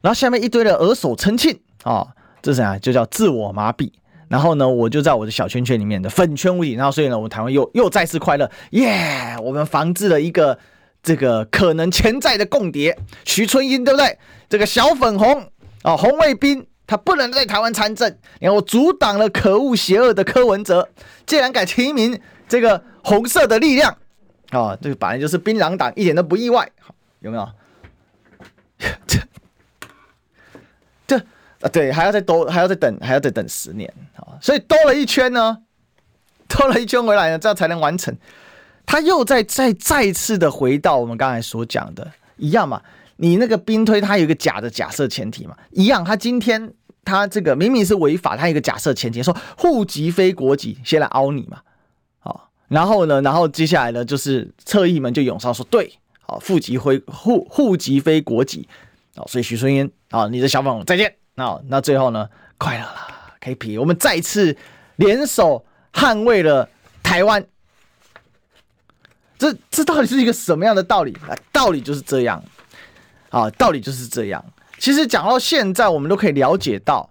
[0.00, 2.06] 然后下面一堆的耳手称庆啊，
[2.40, 2.78] 这是啥？
[2.78, 3.90] 就叫自我麻痹。
[4.28, 6.74] 然后呢，我就在我的小圈圈里面的粉圈无敌。
[6.74, 9.36] 然后所以呢，我们台湾又又再次快乐，耶！
[9.42, 10.56] 我们防治了一个
[11.02, 14.18] 这个可能潜在的共谍徐春英，对不对？
[14.48, 15.50] 这个小粉红
[15.82, 16.64] 啊，红卫兵。
[16.86, 20.88] 他不能在台湾参政，然后我阻挡了可恶邪恶的柯文哲，
[21.24, 23.96] 竟然敢提名这个红色的力量，
[24.50, 26.70] 啊、这个本来就是槟榔党，一点都不意外，
[27.20, 27.48] 有没有？
[29.06, 29.18] 这
[31.06, 31.16] 这
[31.60, 35.58] 啊，对，还要再多，还要再等，还要再等十年啊，所以兜了一圈呢，
[36.48, 38.14] 兜了一圈回来呢，这样才能完成。
[38.84, 42.82] 他又再再再次的回到我们刚才所讲的一样嘛。
[43.16, 46.04] 你那个兵推，它有一个假的假设前提嘛，一样。
[46.04, 46.72] 他今天
[47.04, 51.60] 他这个明明是违法，他有一个假设前提，说户籍非国籍，先来凹你嘛，
[52.18, 55.92] 好，然后呢，然后接下来呢，就是侧翼们就涌上说，对，
[56.22, 58.68] 好，户籍非户户籍非国籍，
[59.14, 62.96] 好，所以许春英，好，你的小粉红再见，那那最后呢，快乐了
[63.40, 64.56] ，K P，我们再次
[64.96, 66.68] 联手捍卫了
[67.02, 67.46] 台湾，
[69.38, 71.16] 这这到底是一个什么样的道理？
[71.52, 72.42] 道理就是这样。
[73.34, 74.44] 啊，道理就是这样。
[74.78, 77.10] 其实讲到现在，我们都可以了解到，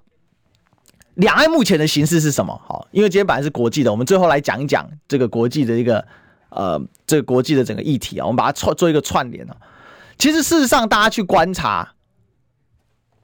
[1.16, 2.58] 两岸目前的形势是什么？
[2.66, 6.06] 好，因为今天本来是国际的，我们最后来讲一讲这个国际的一个
[6.50, 9.58] 呃，这个国际的整个议题啊，我们把它串做一个串联啊。
[10.18, 11.94] 其实事实上，大家去观察，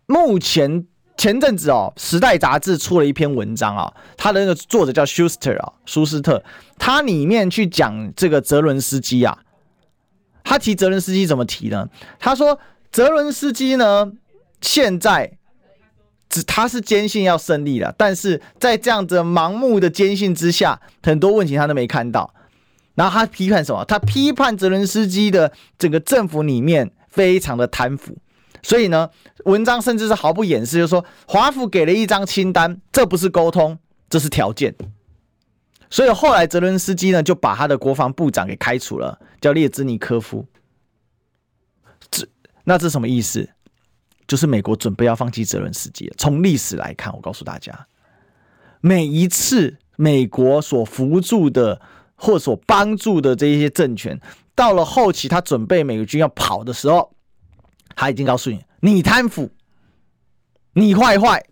[0.06, 0.86] 目前
[1.16, 6.44] 前阵子哦，《时代》杂志出了一篇文章啊，他的那个作者叫舒斯特啊，舒斯特，
[6.78, 9.38] 他里面去讲这个泽伦斯基啊，
[10.44, 11.88] 他提泽伦斯基怎么提呢？
[12.20, 12.60] 他说。
[12.92, 14.12] 泽伦斯基呢，
[14.62, 15.38] 现在
[16.30, 22.34] 只他是坚信要胜利了，但是在这样子盲目的坚信之下，很多问题他都没看到。
[22.96, 23.86] 然后他批判什么？
[23.86, 28.18] 他批判泽伦斯基的整个政府里面非常的贪腐。
[28.62, 29.10] 所以呢，
[29.46, 33.80] 文章甚至是毫不掩饰，就说华府给了一张清单，这不是沟通，
[34.10, 34.76] 这是条件。
[35.90, 40.46] 所以后来泽伦斯基呢，就把他的国防部长给开除了，叫列兹尼科夫。
[42.70, 43.50] 那这什么意思？
[44.28, 46.08] 就是美国准备要放弃泽伦斯基。
[46.20, 47.88] 从历史来看，我告诉大家，
[48.80, 51.82] 每一次美国所扶助的
[52.14, 54.22] 或所帮助的这些政权，
[54.54, 57.12] 到了后期他准备美国军要跑的时候，
[57.96, 59.50] 他已经告诉你：你贪腐，
[60.74, 61.44] 你坏坏，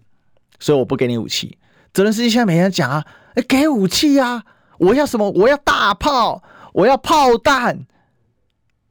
[0.60, 1.58] 所以我不给你武器。
[1.96, 3.04] 泽伦斯基现在每天讲啊，
[3.34, 4.44] 哎，给武器啊！
[4.78, 5.32] 我要什么？
[5.32, 6.44] 我要大炮，
[6.74, 7.88] 我要炮弹。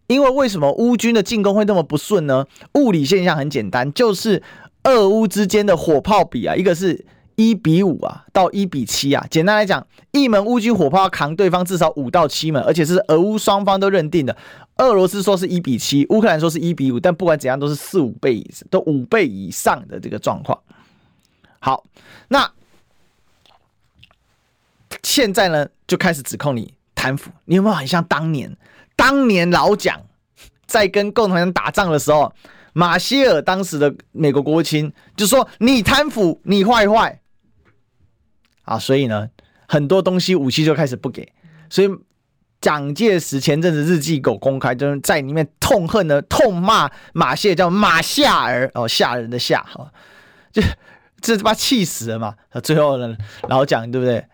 [0.07, 2.47] 因为为什么乌军的进攻会那么不顺呢？
[2.75, 4.43] 物理现象很简单，就是
[4.85, 7.05] 俄乌之间的火炮比啊，一个是
[7.35, 9.27] 一比五啊，到一比七啊。
[9.29, 14.37] 简单来讲，一门乌军火炮要扛对方至少五到七门，而且是俄乌双方都认定的。
[14.77, 20.59] 俄罗斯说是一比七，乌克兰说是一比五，但不管怎样都是四五倍以上，都五倍以上的这个状况。
[21.59, 21.85] 好，
[22.29, 22.53] 那
[25.03, 28.57] 现在呢就开始指控你贪腐，你有没有很像当年？
[29.07, 30.03] 当年老蒋
[30.67, 32.33] 在跟共产党打仗的时候，
[32.73, 37.21] 马歇尔当时的美国国务卿就说：“你贪腐，你坏坏。”
[38.67, 39.29] 啊，所以呢，
[39.69, 41.33] 很多东西武器就开始不给。
[41.71, 41.89] 所以
[42.61, 49.89] 蒋介石前阵子日记狗公开，就是在里面痛恨的痛骂马歇尔叫马夏尔哦，吓人的吓哈，
[50.51, 50.61] 就
[51.21, 52.35] 这他妈气死了嘛！
[52.61, 53.17] 最后呢，
[53.49, 54.27] 老蒋对不对？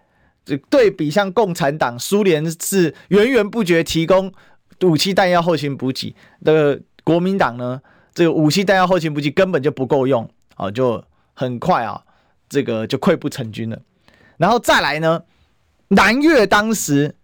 [0.47, 4.33] 就对比像共产党、苏联是源源不绝提供。
[4.89, 6.15] 武器弹药后勤补给
[6.45, 7.81] 的国民党呢，
[8.15, 11.03] 这个武器弹药后勤补给根本就不够用啊，就
[11.35, 12.03] 很快啊，
[12.49, 13.79] 这个就溃不成军了。
[14.37, 15.23] 然后再来呢，
[15.89, 17.15] 南越当时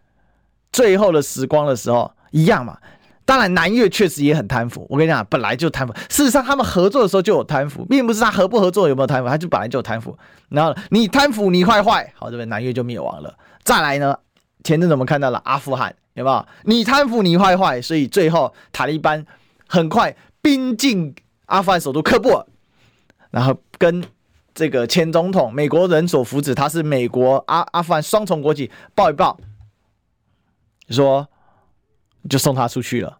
[0.72, 2.78] 最后的时光的时候一样嘛。
[3.24, 4.86] 当然，南越确实也很贪腐。
[4.88, 5.92] 我跟你讲，本来就贪腐。
[6.08, 10.16] 事实上，他们合作的时候就有贪腐，并不是他合不合作有没有贪腐，他就本来就有贪腐。
[10.48, 13.34] 然后你贪腐，你坏坏，好，这边南越就灭亡了。
[13.64, 14.16] 再来呢，
[14.64, 15.94] 前阵子我们看到了阿富汗。
[16.18, 16.46] 有没有？
[16.64, 19.24] 你贪腐，你坏坏，所以最后塔利班
[19.66, 21.14] 很快兵进
[21.46, 22.46] 阿富汗首都喀布尔，
[23.30, 24.04] 然后跟
[24.52, 29.38] 这个前总统美国人所扶持，他是美国阿阿富汗双重国籍，报一报，
[30.90, 31.28] 说
[32.28, 33.18] 就送他出去了。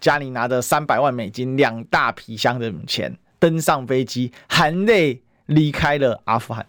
[0.00, 6.64] 家里拿着三百万美金、两大皮箱的钱，登上飞机，含泪离开了阿富汗。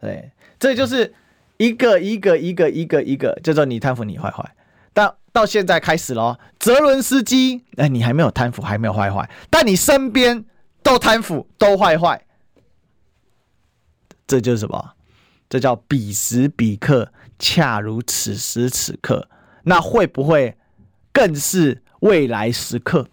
[0.00, 0.30] 对，
[0.60, 1.12] 这就是
[1.56, 4.54] 一个一个一个一个一个叫做你贪腐你坏坏。
[4.92, 10.44] 但到现在开始了，泽伦斯基，哎，你还没有贪腐，还没有坏坏，但你身边
[10.82, 12.24] 都贪腐，都坏坏。
[14.26, 14.92] 这就是什么？
[15.48, 19.28] 这叫彼时彼刻，恰如此时此刻。
[19.64, 20.56] 那会不会
[21.12, 21.80] 更是？
[22.00, 23.08] 未来时刻，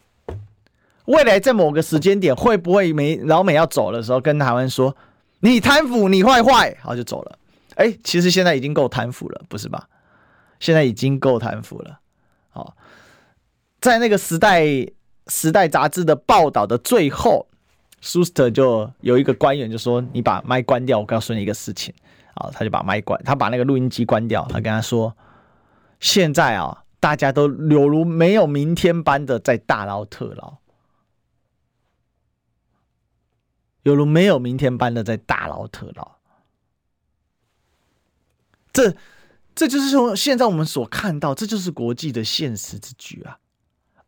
[1.05, 4.93] 未来在某个时间点，会不会美老美要走的时候，跟台湾说
[5.39, 7.39] ：“你贪腐，你坏坏”，然后就走了。
[7.81, 9.89] 哎，其实现在已经够贪腐了，不是吧？
[10.59, 11.99] 现在已经够贪腐了。
[12.49, 12.75] 好，
[13.79, 14.63] 在那个时代
[15.27, 17.47] 时代杂志的报道的最后，
[17.99, 21.93] 舒斯特就有一个官员就说：“你把麦关掉，我告诉你一个事情。”
[22.35, 25.15] 啊，他就把麦关，他把那个录音机关掉，他跟他说
[25.99, 30.59] ：“现在啊。”大家都犹如没有明天般的在大捞特捞，
[33.81, 36.11] 犹如没有明天般的在大捞特捞。
[38.73, 38.95] 这，
[39.55, 43.37] 这就是说，现在我们所看到，这就是国际的现实之举啊！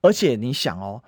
[0.01, 1.03] 而且你想哦，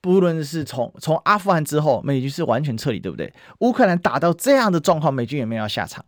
[0.00, 3.32] 不论是从从阿富汗之后，美军是完全撤离，对不对？
[3.60, 6.04] 乌克兰打到这样的状况，美军也没有要下场。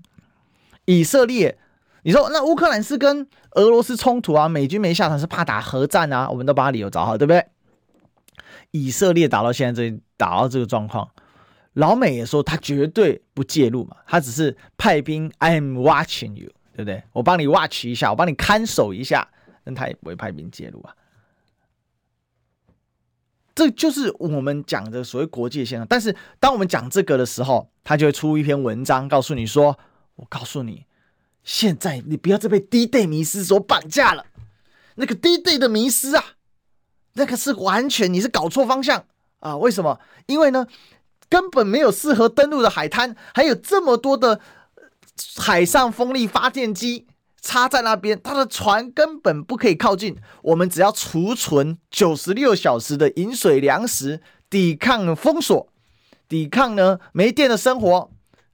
[0.85, 1.59] 以色列。
[2.05, 4.49] 你说那乌克兰是跟俄罗斯冲突啊？
[4.49, 6.29] 美军没下场是怕打核战啊？
[6.29, 7.47] 我们都把理由找好，对不对？
[8.73, 11.09] 以色列打到现在这打到这个状况，
[11.75, 17.03] 老美也说他绝对不介入嘛，他只是派兵 I am watching you，对不对？
[17.13, 19.29] 我帮你 watch 一下，我帮你看守一下，
[19.65, 20.95] 那他也不会派兵介入啊。
[23.55, 25.87] 这就是我们讲的所谓国际现象。
[25.87, 29.79] 但是当我们讲这个的时候，他就会出一篇文章告诉你说
[30.17, 30.87] ：“我告诉你。”
[31.45, 34.27] 现在你不要再被 D-Day 迷思所绑架了，
[34.95, 36.25] 那个 D-Day 的迷失啊，
[37.15, 39.05] 那个是完全你是搞错方向
[39.41, 39.57] 啊！
[39.57, 39.99] 为什么？
[40.27, 40.67] 因为呢，
[41.29, 44.41] 根本没有适合登陆的海滩，还有这么多的
[45.37, 47.07] 海上风力发电机
[47.41, 50.17] 插在那边，他的船根本不可以靠近。
[50.43, 55.69] 我们只要储存九十六小时的饮水粮食，抵抗封锁，
[56.29, 58.11] 抵抗呢没电的生活，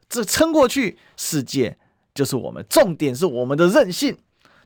[0.09, 1.79] 这撑过去，世界。
[2.15, 4.19] 就是我们重点是我们的韧性，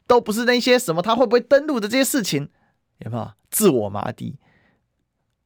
[0.06, 2.48] 都不是那些什么他会不会登陆的这些事情，
[3.00, 4.36] 有没有自我麻痹？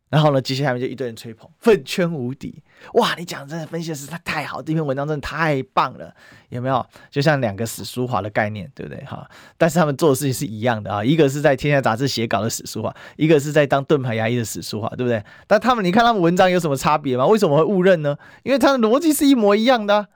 [0.09, 2.63] 然后呢，接下来就一堆人吹捧，粉圈无敌，
[2.95, 3.15] 哇！
[3.17, 6.15] 你讲的这个分析的实在太好，这篇文章真的太棒了，
[6.49, 6.87] 有没有？
[7.11, 9.05] 就像两个史书华的概念，对不对？
[9.05, 9.29] 哈，
[9.59, 15.23] 但是他们做的事情是一样的啊，一个是在天下杂志写稿的史书华，一个是在当盾牌牙医的史书华，对不对？
[15.47, 17.27] 但他们，你看他们文章有什么差别吗？
[17.27, 18.17] 为什么会误认呢？
[18.45, 20.09] 因为他的逻辑是一模一样的。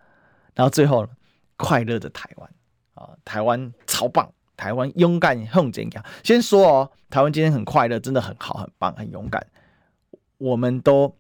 [0.55, 1.07] 然后最后。
[1.63, 2.51] 快乐的台湾
[2.95, 6.03] 啊，台湾超棒，台湾勇敢很坚强。
[6.25, 9.47] 先说哦，台湾今天很快乐，真的很好，很棒，很勇敢。
[10.41, 11.15] 我们都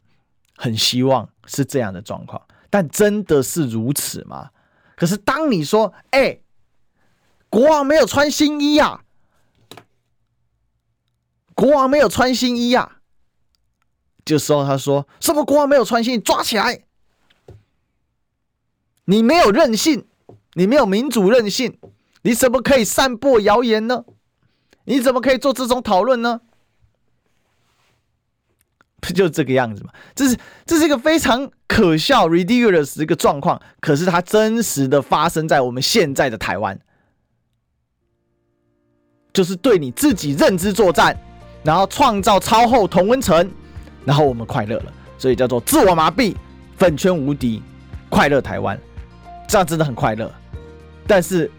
[0.56, 2.40] 很希望是这样的状况，
[2.70, 4.50] 但真的是如此吗？
[4.96, 6.40] 可是当你说，哎、
[7.48, 9.04] 国王没有穿新衣呀、
[11.54, 12.96] 国王没有穿新衣呀、啊，
[14.24, 15.44] 这时候他说什么？
[15.44, 16.84] 国王没有穿新衣，抓起来！
[19.04, 20.06] 你没有任性。
[20.54, 21.78] 你没有民主任性，
[22.22, 24.04] 你怎么可以散播谣言呢？
[24.82, 26.40] 你怎么可以做这种讨论呢？
[29.00, 29.90] 不就这个样子嘛？
[30.14, 30.36] 这是
[30.66, 36.78] 这是一个非常可笑、ridiculous 的一个状况，可是它真实的发生在我们现在的台湾，
[39.32, 41.16] 就是对你自己认知作战，
[41.62, 43.50] 然后创造超厚同温层，
[44.04, 46.34] 然后我们快乐了，所以叫做自我麻痹、
[46.76, 47.62] 粉圈无敌、
[48.08, 48.78] 快乐台湾，
[49.48, 50.30] 这样真的很快乐。
[51.06, 51.50] 但是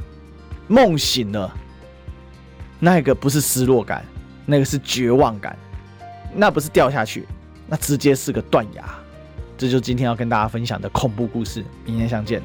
[0.67, 1.53] 梦醒了，
[2.79, 4.05] 那个不是失落感，
[4.45, 5.57] 那个是绝望感，
[6.35, 7.27] 那不是掉下去，
[7.67, 8.83] 那直接是个断崖。
[9.57, 11.63] 这就是今天要跟大家分享的恐怖故事。
[11.85, 12.41] 明天相见。